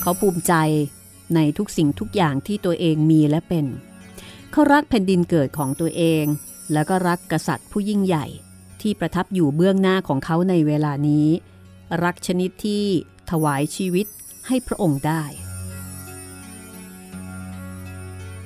[0.00, 0.54] เขาภูมิใจ
[1.34, 3.66] ในทุกสิ่งทุกอย่างที่ตัวเองมีและเป็น
[4.52, 6.24] เขารักแผ่นดินเกิดของตัวเอง
[6.72, 8.26] แล้วก็รักกษัตริย์ผู้ยิ่งใหญ่
[8.82, 11.28] ที่ประทับอยู่เบื้องหน้าของเขาในเวลานี้
[12.04, 12.84] รักชนิดที่
[13.30, 14.06] ถวายชีวิต
[14.46, 15.22] ให้พระองค์ได้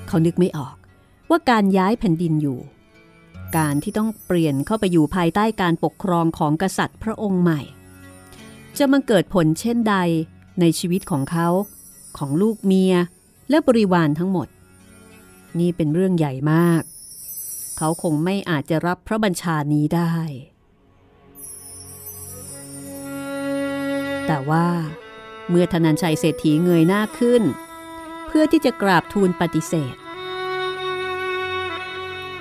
[0.07, 0.76] เขานึกไม่ออก
[1.30, 2.59] ว่าการย้ายแผ่นดินอยู่
[3.57, 7.61] การที่ต้องเปลี่ยนเข้าไปอยู่ภายใต้การปกครองของกษัตริย์พระองค์ใหม่
[8.78, 9.97] จะมาเกิดผลเช่นใด
[10.61, 11.49] ในชีวิตของเขา
[12.18, 12.95] ของลูกเมีย
[13.51, 14.49] และบริวารทั้งหมด
[15.59, 16.82] นี่เป็นเรื่องใหญ่มาก
[17.79, 20.14] เขาคงไม่อาจจะรับพระบัญชานี้ได้
[24.27, 24.68] แต่ว่า
[25.51, 27.43] เมื่อธนัญชัยเศรษฐีเงยหน้าขึ้น
[28.27, 29.95] เพื่อที่จะกราบทูลปฏิเสธ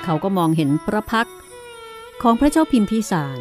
[0.04, 1.30] เขาก็มองเห็นพระพัก
[2.22, 3.40] ของพระเจ้าพิมพิสาร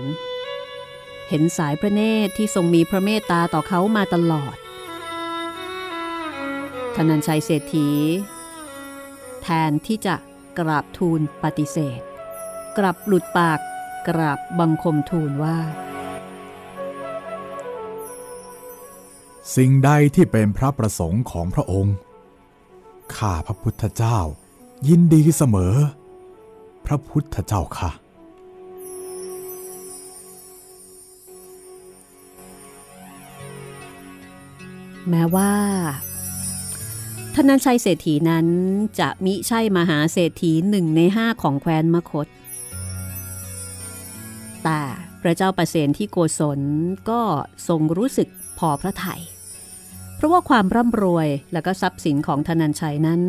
[1.29, 4.57] เห็นสายพระเนตรที่ทรงมีพระเมตตาต่อเขามาตลอด
[6.97, 7.89] ธนัญชัยเศรษฐี
[9.43, 10.15] แทนที่จะ
[10.59, 12.01] กราบทูลปฏิเสธ
[12.79, 13.61] กลับหลุดปาก
[14.09, 15.59] กราบบังคมทูลว่า
[19.57, 21.97] สิ่งใดที่เป็นพระประสงค์ของพระองค์
[23.17, 24.19] ข้าพระพุทธเจ้า
[24.89, 25.75] ยินดีเสมอ
[26.87, 27.91] พระพุทธเจ้าค่ะ
[35.09, 35.53] แม้ว่า
[37.37, 38.47] ท่านันชัยเศรษฐีนั้น
[38.99, 42.27] จะมิใช่มหาเศรษฐีหนึ่งในห้าของแคว้นมคต
[44.65, 44.81] แต่
[45.23, 46.61] พระเจ้าประเสนที่โกศล
[47.11, 47.23] ก็
[47.69, 48.29] ทรงรู้สึก
[48.59, 49.23] พอพระทยัย
[50.17, 53.23] เพราะว่าความร่ำรวยและก็ทรัพย์สินของธนัญชัยนั้น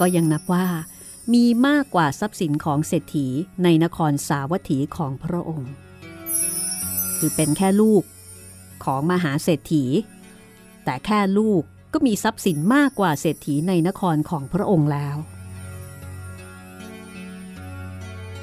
[0.00, 0.66] ก็ยังนับว่า
[1.32, 3.26] มีมากกว่าทรัพย์สินของเศรษฐี
[3.62, 5.72] ในนครสาวัตถีของพระองค์
[7.18, 8.02] คือเป็นแค่ลูก
[8.84, 9.84] ของมหาเศรษฐี
[10.84, 11.62] แต่แค่ลูก
[11.92, 15.16] ก็มีทรัพย์สินมากกว่าเศรษฐีในนครของพระองค์แล้ว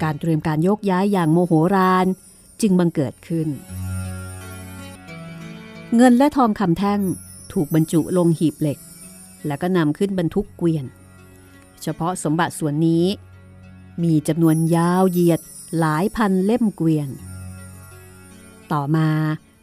[0.03, 2.05] การเตรียมการโยกย้ายอย่างโมโหราน
[2.61, 3.47] จึงบังเกิดขึ้น
[5.95, 6.99] เงินและทองคำแท่ง
[7.53, 8.79] ถูกบรรจุลงหีบเหล็ก
[9.47, 10.85] แล้วก็นำขึ้นบรรทุกเกวียน
[11.81, 13.05] เฉพาะสมบัติส่วนนี้
[14.03, 15.41] มีจำนวนยาวเหยียด
[15.79, 17.09] หลายพันเล่มเกวียน
[18.71, 19.09] ต่อมา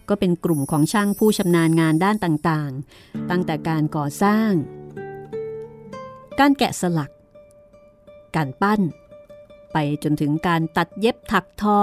[0.09, 4.51] ก็เป็นกลุ่มของช่างผู้ชำนาญงานด้านต่างๆ ตั้งแต่การก่อสร้าง
[6.39, 7.11] การแกะสลัก
[8.37, 8.81] การปั้น
[9.73, 11.81] ไปจนถึงการตัดเย็บถักทอ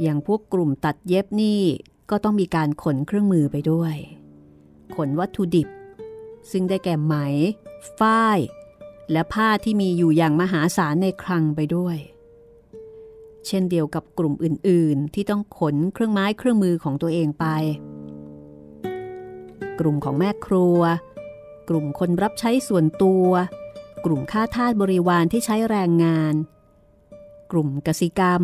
[0.00, 1.62] อย่างพวกกลุ่มตัดเย็บนี่
[2.10, 3.94] ก็ต้องมีการขนเครื่องมือไปด้วย
[4.94, 5.68] ขนวัตถุดิบ
[6.50, 7.14] ซึ่งได้แก่ไหม
[7.98, 8.38] ฝ้าย
[9.12, 11.96] และผ้าที่มีอยู่อย่างมหาศาลในคลังไปด้วย
[13.48, 17.46] เช่นเดียวกับกลุ่มอื่นๆ ที่ต้องขนเครื่องไม้เครื่องมือของตัวเองไป
[19.80, 20.80] กลุ่มของแม่ครัว
[21.68, 23.28] กลุ่มคนรับใช้ส่วนตัว
[24.04, 26.34] กลุ่มข้าทาสบริวารที่ใช้แรงงาน
[27.52, 28.42] กลุ่มกสิกรรม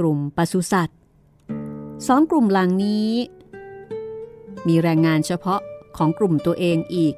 [0.00, 0.98] กลุ่มปศุสัตว์
[2.06, 3.10] สองกลุ่มหลังนี้
[4.66, 5.60] มีแรงงานเฉพาะ
[5.96, 7.14] ของกลุ่มตัวเองอีก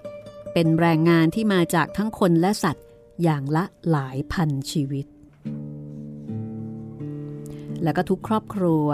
[0.52, 2.86] เป็นแรงงานที่มาจากทั้งคนและสัตว์
[3.22, 5.06] อย่างละหลายพันชีวิต
[7.82, 8.86] แล้วก็ทุกครอบครัว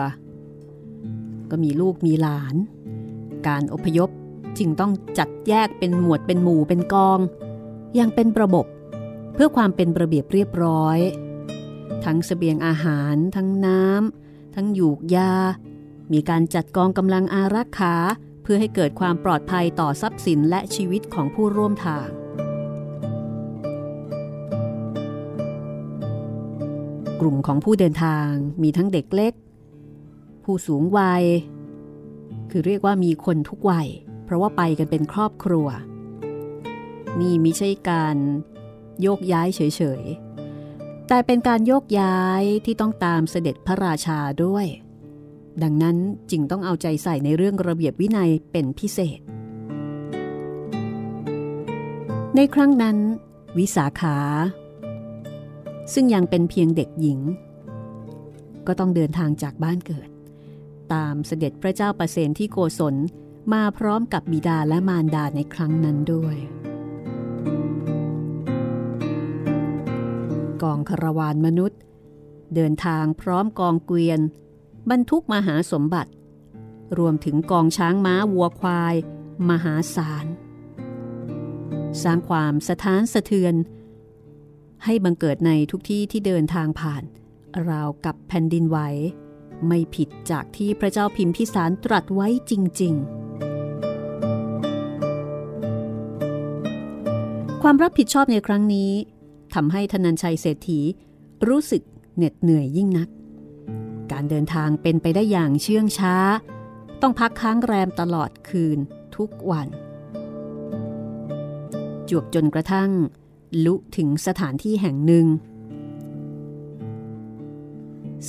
[1.51, 2.55] ก็มีลูกมีหลาน
[3.49, 4.11] การอพยพ
[4.59, 7.18] จึงต้องจัดแยกเป็นหมวดเป็นหมู่เป็นกอง
[7.95, 8.66] อย่างเป็นระบบ
[9.34, 10.99] เพื่อความเป็นระเบียบเรียบร้อย
[12.05, 15.34] ทั้งสเสบียงอาหาร ทั้งน้ำทั้งหยูกยา
[16.12, 17.95] มีการจัดกองกำลังอารักขา
[18.43, 22.09] เพื่อให้เกิดความปลอดภัยต่อทรัพย์สินและชีวิตของผู้ร่วมทาง
[27.21, 28.31] กลุ่มของผู้เดินทาง
[28.62, 29.33] มีทั้งเด็กเล็ก
[30.45, 31.25] ผู้สูงวัย
[32.51, 33.89] คือเรียกว่ามีคนทุกวัย
[34.25, 35.69] เพราะว่าไปกันเป็นครอบครัว
[37.21, 38.16] นี่ไม่ใช่การ
[39.03, 39.61] โยกย้ายเฉ
[40.01, 44.66] ยๆ แต่เป็นการโยกย้ายที่ต้องตามเสด็จพระราชาด้วย
[45.62, 45.97] ดังนั้น
[46.31, 49.21] จึงต้องเอาใจใส่ในเรื่องระเบียบวินัยเป็นพิเศษ
[52.37, 52.97] ในครั้งนั้น
[53.59, 54.16] วิสาขา
[55.93, 57.20] ซึ่งยังเป็นเพียงเด็กหญิง
[58.66, 60.09] ก็ต้องเดินทางจากบ้านเกิด
[60.93, 62.95] ตามเสด็จพระเจ้าประเสนที่โกศล
[63.53, 66.36] มาพร้อมกับบิดาและมารดาในครั้งนั้นด้วย
[70.62, 71.78] กองคารวานมนุษย์
[72.55, 74.20] เดินทางพร้อมกองเกวียน
[74.91, 76.12] บรรทุกมหาสมบัติ
[76.99, 78.95] รวมถึงกองช้างม้าวัวควาย
[79.51, 80.26] มหาศาล
[82.03, 83.55] สร้างความสะท้านสะเทือน
[84.85, 87.03] ให้บังเกิดในทุกที่ที่เดินทางผ่าน
[87.70, 88.79] ราวกับแผ่นดินไหว
[89.66, 92.53] ไม่ผิดจากที่พระเจ้าพิมพิสารตรัสไว้จ
[92.83, 93.18] ริง ๆ
[97.62, 98.91] ความรับผิดชอบในครั้งนี้
[99.55, 100.81] ทำให้ธนัญชัยเศรษฐี
[101.49, 101.83] รู้สึก
[102.16, 103.09] เหน็ดเหนื่อยยิ่งนัก
[104.12, 106.14] การเดินทางเป็นไปได้อย่างเชื่องช้า
[107.03, 108.79] ต้องพักค้างแรมตลอดคืน
[109.16, 109.68] ทุกวัน
[112.09, 112.91] จวบจนกระทั่ง
[113.64, 115.26] ลุถึงสถานที่แห่งหนึ่ง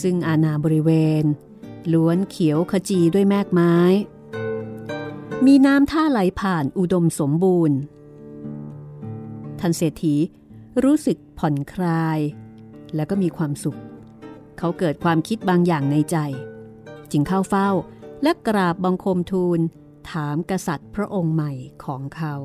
[0.01, 0.91] ซึ่งอาณาบริเว
[1.21, 1.23] ณ
[1.93, 3.75] ล้วนเขียวขจีด้วยแมกไม้
[5.45, 7.77] มีน้ำท่าไหลผ่านอุดมสมบูรณ์
[9.59, 10.15] ทันเศรษฐี
[10.83, 12.19] รู้สึกผ่อนคลาย
[12.95, 13.79] แล้วก็มีความสุข
[14.57, 16.17] เขาเกิดความคิดบางอย่างในใจ
[17.11, 17.69] จึงเข้าเฝ้า
[18.23, 19.59] และกราบบังคมทูล
[20.11, 21.51] ถามกษัตริย์พระองค์ใหม่
[21.85, 22.35] ของเขา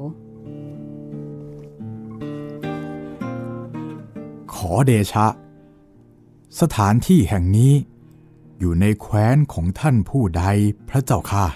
[4.71, 5.27] อเดชะ
[6.61, 7.73] สถานที่แห่งนี้
[8.59, 10.45] อยู่ในแคว้นของท่านผู้ใด
[10.89, 11.47] พระเจ้าค่ะ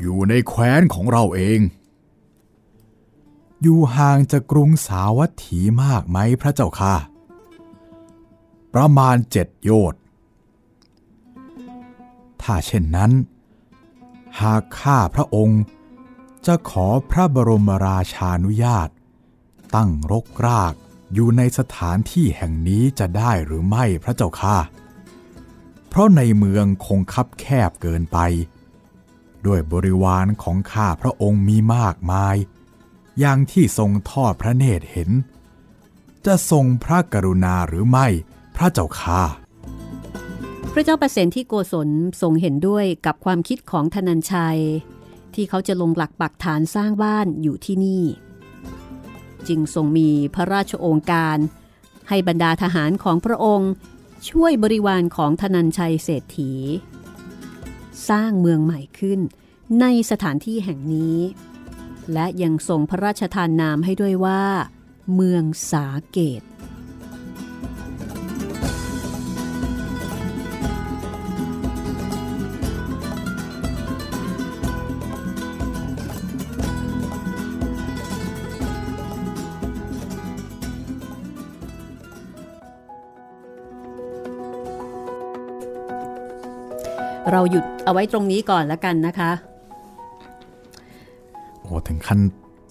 [0.00, 1.60] อยู่ในแคว้นของเราเอง
[3.62, 6.94] อยู่ห่างจากกรุงสาวัตถีมากไหมพระเจ้าค่ะ
[8.74, 10.00] ประมาณเจ็ดโยชน์
[12.42, 13.12] ถ้าเช่นนั้น
[14.40, 15.62] หากข้าพระองค์
[16.46, 18.88] จะขอพระบรมราชานุญาต
[19.74, 20.74] ตั้งรกราก
[21.14, 24.58] อยู่ในสถานที่แห่งนี้จะได้หรือไม่พระเจ้าค่ะ
[25.88, 28.18] เพราะในเมืองคงคับแคบเกินไป
[29.46, 32.36] ด้วยบริวารของข้าพระองค์มีมากมาย
[33.18, 35.10] อย่างที่ทรงทอดพระเนตรเห็น
[36.26, 38.06] จะทรงพระกรุณาหรือไม่
[38.56, 39.22] พระเจ้าค่ะ
[40.72, 41.88] พระเจ้าประเสนที่โกศล
[42.20, 44.60] ทรงเห็นด้วยกับความคิดของธนัญชัย
[45.34, 48.02] ที่เขาจะลงหลักปักฐานสร้างบ้านอยู่ที่นี่
[49.48, 51.38] จึงทรงมีพระราชโองการ
[52.08, 53.70] ให้บรรดาทหารของพระองค์
[54.30, 56.52] ช่วยบริวารของธนัญชัยเศรษฐี
[58.08, 59.20] สร้างเมืองใหม่ขึ้น
[59.80, 61.18] ในสถานที่แห่งนี้
[62.12, 64.42] และยังทรงพระราชทานนามให้ด้วยว่า
[65.14, 66.42] เมืองสาเกต
[87.32, 89.30] เราหยุดเอาไว้ตรงนี้ก่อนแล้วกันนะคะ
[91.60, 92.20] โอ้ถึงขั้น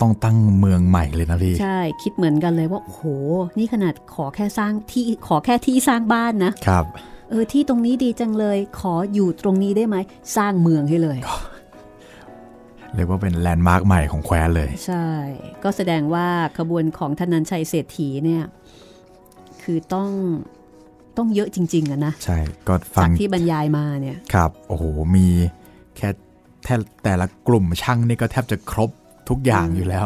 [0.01, 3.03] ต้องตั้งเมืองใหม่เลยนะพี่ ใช่คิดเหมือนกันเลยว่าโอ้โห
[3.59, 6.85] นี่ขนาดขอแค่สร้างที่ขอแค่ที่สร้างบ้านนะครับ
[7.29, 9.97] เออที่ตรงนี้ดีจังเลยขออยู่ตรงนี้ได้ไหม
[10.37, 11.17] สร้างเมืองให้เลย
[12.95, 15.07] เรียกว่าเป็นแลนด์มาร์คใหม่ของแคว้นเลย ใช่
[15.63, 16.27] ก็แสดงว่า
[16.57, 18.43] ขบวนของธนัญชัยเศรษฐีเนี่ย
[19.63, 20.09] คือต้อง
[21.17, 22.37] ต้องเยอะจริง ๆอะนะ ใช่
[22.67, 24.83] ก็ฟัจางกที่บรรยายมาเนี่ย ครับ โอ้โห
[25.15, 25.27] มี
[25.97, 26.09] แค่
[26.63, 28.89] แทบแต่ละกลุ่มช่างนี่ก็แทบจะครบ
[29.29, 30.05] ทุกอย่างอยู่แล้ว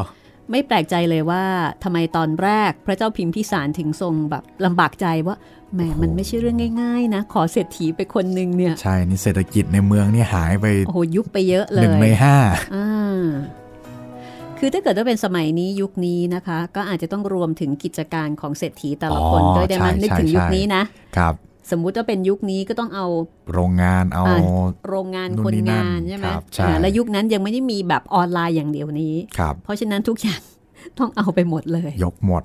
[0.52, 1.44] ไม่แปลกใจเลยว่า
[1.84, 5.36] ทำไมตอนแรกพระเจ้าพิมพิสารถึงทรงแบบลำบากใจว่า
[5.74, 12.38] แหมมันไม่ใช่เรื่องง่ายๆ นะ ขอเศรษฐีไปคนหนึ่งเนี่ย ใช่ นี่เศรษฐกิจในเมืองนี่หายไป โอ้โหยุบไปเยอะเลหนึ่งในยห้า
[12.76, 13.24] อ่า
[14.62, 20.84] คือถ้าเกิดว่าเป็นสมัยนี้ยุคนี้นะคะ ก็อาจจะต้องรวมถึงกิจการของเศรษฐีแต่ละคนอ๋อด้วยได้ไหมใช่นึกถึงใช่ยุคนี้นะ
[21.18, 21.34] ครับ
[21.72, 23.06] สมมุติว่าเป็นยุคนี้ก็ต้องเอา
[23.54, 24.38] โรงงานเอาอ่า
[24.90, 30.42] โรงงานนู่คนนนี่นั่นงานใช่ไหมครับใช่อ่าและยุคนั้นยังไม่ได้มีแบบออนไลน์อย่างเดียวนี้ครับเพราะฉะนั้นทุกอย่าง
[31.00, 32.44] ต้องเอาไปหมดเลย ยกหมด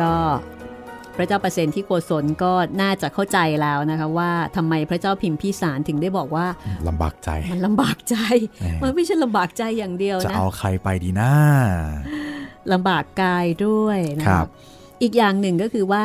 [0.00, 0.12] ก็
[1.16, 6.46] พระเจ้าประเสนที่โกศลก็น่าจะเข้าใจแล้วนะคะว่าทำไมพระเจ้าพิมพิสารถึงได้บอกว่า
[6.88, 8.16] ลำบากใจมันลำบากใจ
[8.60, 11.32] แหมมันไม่ใช่ลำบากใจอย่างเดียวจะนะเอาใครไปดีนะ
[12.72, 14.46] ลำบากกายด้วยนะครัคะบ
[15.02, 16.04] อีกอย่างหนึ่งก็คือว่า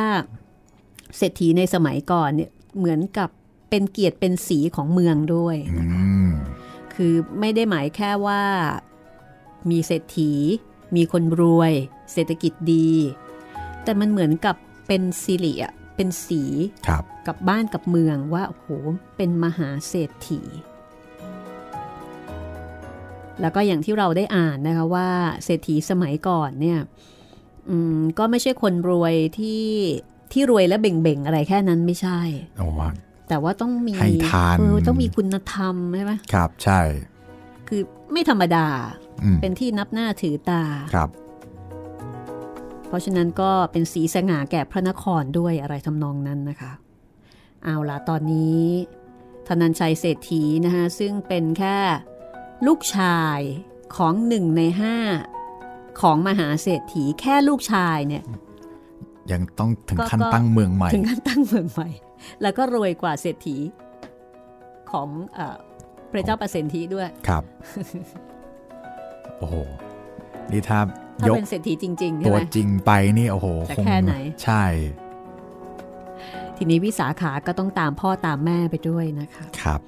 [1.16, 3.30] เศรษฐีในสมัยก่อนเนี่ยเหมือนกับ
[3.70, 5.82] เป็นเกียรติเป็นสีของเมืองด้วยอื
[6.26, 6.30] ม
[6.94, 8.42] คือไม่ได้หมายแค่ว่า
[9.70, 10.32] มีเศรษฐี
[10.96, 11.72] มีคนรวย
[12.12, 12.90] เศรษฐกิจดี
[13.84, 14.56] แต่มันเหมือนกับ
[14.86, 16.42] เป็นสิริอะเป็นสี
[16.88, 18.66] ครับกับบ้านกับเมืองว่าโอ้โห
[19.16, 20.40] เป็นมหาเศรษฐี
[23.40, 25.08] แล้วก็อย่างที่เราได้อ่านนะคะว่า
[25.44, 26.80] เศรษฐีสมัยก่อนเนี่ย
[27.70, 29.64] อืมก็ไม่ใช่คนรวยที่
[30.32, 32.20] ที่รวยและเบ่งๆอะไรแค่นั้นไม่ใช่
[32.58, 32.90] โอ้ว่า
[33.28, 36.80] แต่ว่าต้องมีให้ทานเออต้องมีคุณธรรมใช่ไหมครับ ใช่
[37.68, 37.80] คือ
[38.12, 38.66] ไม่ธรรมดา
[39.22, 40.62] อืมเป็นที่นับหน้าถือตา
[40.94, 41.08] ครับ
[42.92, 46.72] เพราะฉะนั้นก็เป็นสีสง่าแก่พระนครด้วยอะไรทำนองนั้นนะคะ
[47.64, 48.62] เอาล่ะตอนนี้
[49.46, 51.76] ธนันชัยเศรษฐีนะคะซึ่งเป็นแค่
[52.66, 53.40] ลูกชาย
[53.96, 54.96] ของหนึ่งในห้า
[56.00, 58.22] ของมหาเศรษฐีแค่ลูกชายเนี่ย
[59.32, 61.88] ยังต้องถึงก็ขั้นก็ตั้งเมืองใหม่ ถึงขั้นตั้งเมืองใหม่
[62.42, 63.56] แล้วก็รวยกว่าเศรษฐี
[64.90, 65.56] ของเออ
[66.10, 67.44] พระเจ้าประสิทธิด้วยครับ
[69.38, 69.54] โอ้โห
[70.52, 70.78] นี่ถ้า
[71.11, 74.14] ถ้า ยกเป็นเศรษฐีจริงๆใช่ตัวไหมจริงไปนี่โอ้โหจะคงแค่ไหน
[74.44, 74.64] ใช่
[76.56, 79.80] ทีนี้วิสาขาก็ต้องตามพ่อตามแม่ไปด้วยนะคะครับ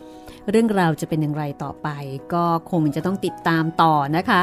[0.51, 1.89] เรื่องราวจะเป็นอย่างไรต่อไป
[2.35, 4.43] ก็คงจะต้องติดตามต่อนะคะ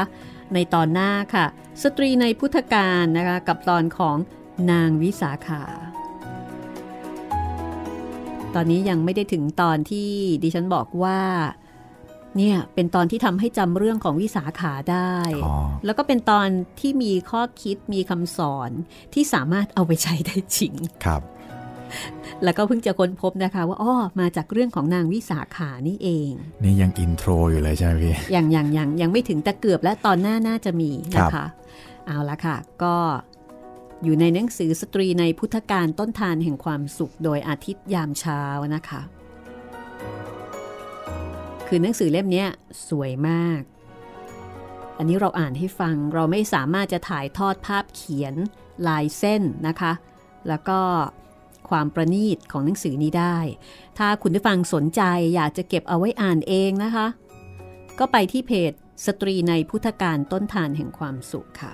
[0.54, 1.46] ในตอนหน้าค่ะ
[1.82, 4.16] สตรีในพุทธการนะคะกับตอนของ
[4.70, 5.64] นางวิสาขา
[8.54, 10.10] ตอนนี้ยังไม่ได้ถึงตอนที่
[10.42, 11.20] ดิฉันบอกว่า
[12.36, 15.54] เนี่ยเป็นตอนที่ทำให้จำเรื่องของวิสาขาได้อ๋อ
[15.84, 16.48] แล้วก็เป็นตอน
[16.80, 18.70] ที่มีข้อคิดมีคำสอน
[19.14, 20.74] ที่สามารถเอาไปใช้ได้จริง
[21.04, 21.22] ครับ
[22.44, 26.30] แล้วก็เพิ่งจะค้นพบนะคะว่าอ้อมาจากเรื่องของนางวิสาขานี่เอง
[26.62, 31.44] นี่ยังอินโทรอยู่เลยใช่ไหมพี่อย่างอย่างอย่างยังไม่ถึงแต่เกือบและตอนหน้าน่าจะมีนะคะ
[32.06, 32.96] เอาละค่ะ ก็
[34.04, 38.42] อยู่ในหนังสือสตรีในพุทธการต้นทานแห่งความสุขโดยอาทิตย์ยามเช้า
[38.74, 39.02] นะคะ
[41.74, 42.46] คือหนังสือเล่มนี้
[42.88, 43.60] สวยมาก
[44.98, 48.34] อันนี้เราอ่านให้ฟังเราไม่สามารถจะถ่ายทอดภาพเขียน
[48.88, 49.92] ลายเส้นนะคะ
[50.48, 50.80] แล้วก็
[51.70, 53.36] ความประณีตของหนังสือนี้ได้
[53.98, 55.02] ถ้าคุณผู้ฟังสนใจ
[55.34, 57.06] อยากจะเก็บเอาไว้อ่านเองนะคะ
[57.98, 58.72] ก็ไปที่เพจ
[59.06, 61.72] สตรีในพุทธการต้นทานแห่งความสุขค่ะ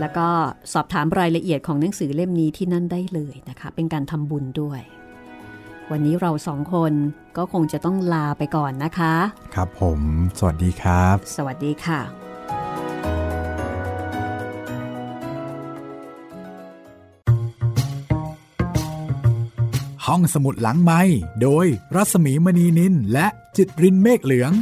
[0.00, 0.28] แล้วก็
[0.72, 4.82] สอบถามรายละเอียดของหนังสือเล่มนี้ที่นั่นได้เลยนะคะ เป็นการทำบุญด้วย
[5.92, 6.92] วันนี้เราสองคน
[7.36, 9.14] ก็คงจะต้องลาไปก่อนนะคะ
[9.54, 10.00] ครับผม
[10.38, 12.00] สวัสดีครับ สวัสดีค่ะ
[20.06, 21.00] ห้องสมุดหลังไม้
[21.42, 23.26] โดยรัสมีมณีนินและ
[23.56, 24.52] จิตรินเมฆเหลือง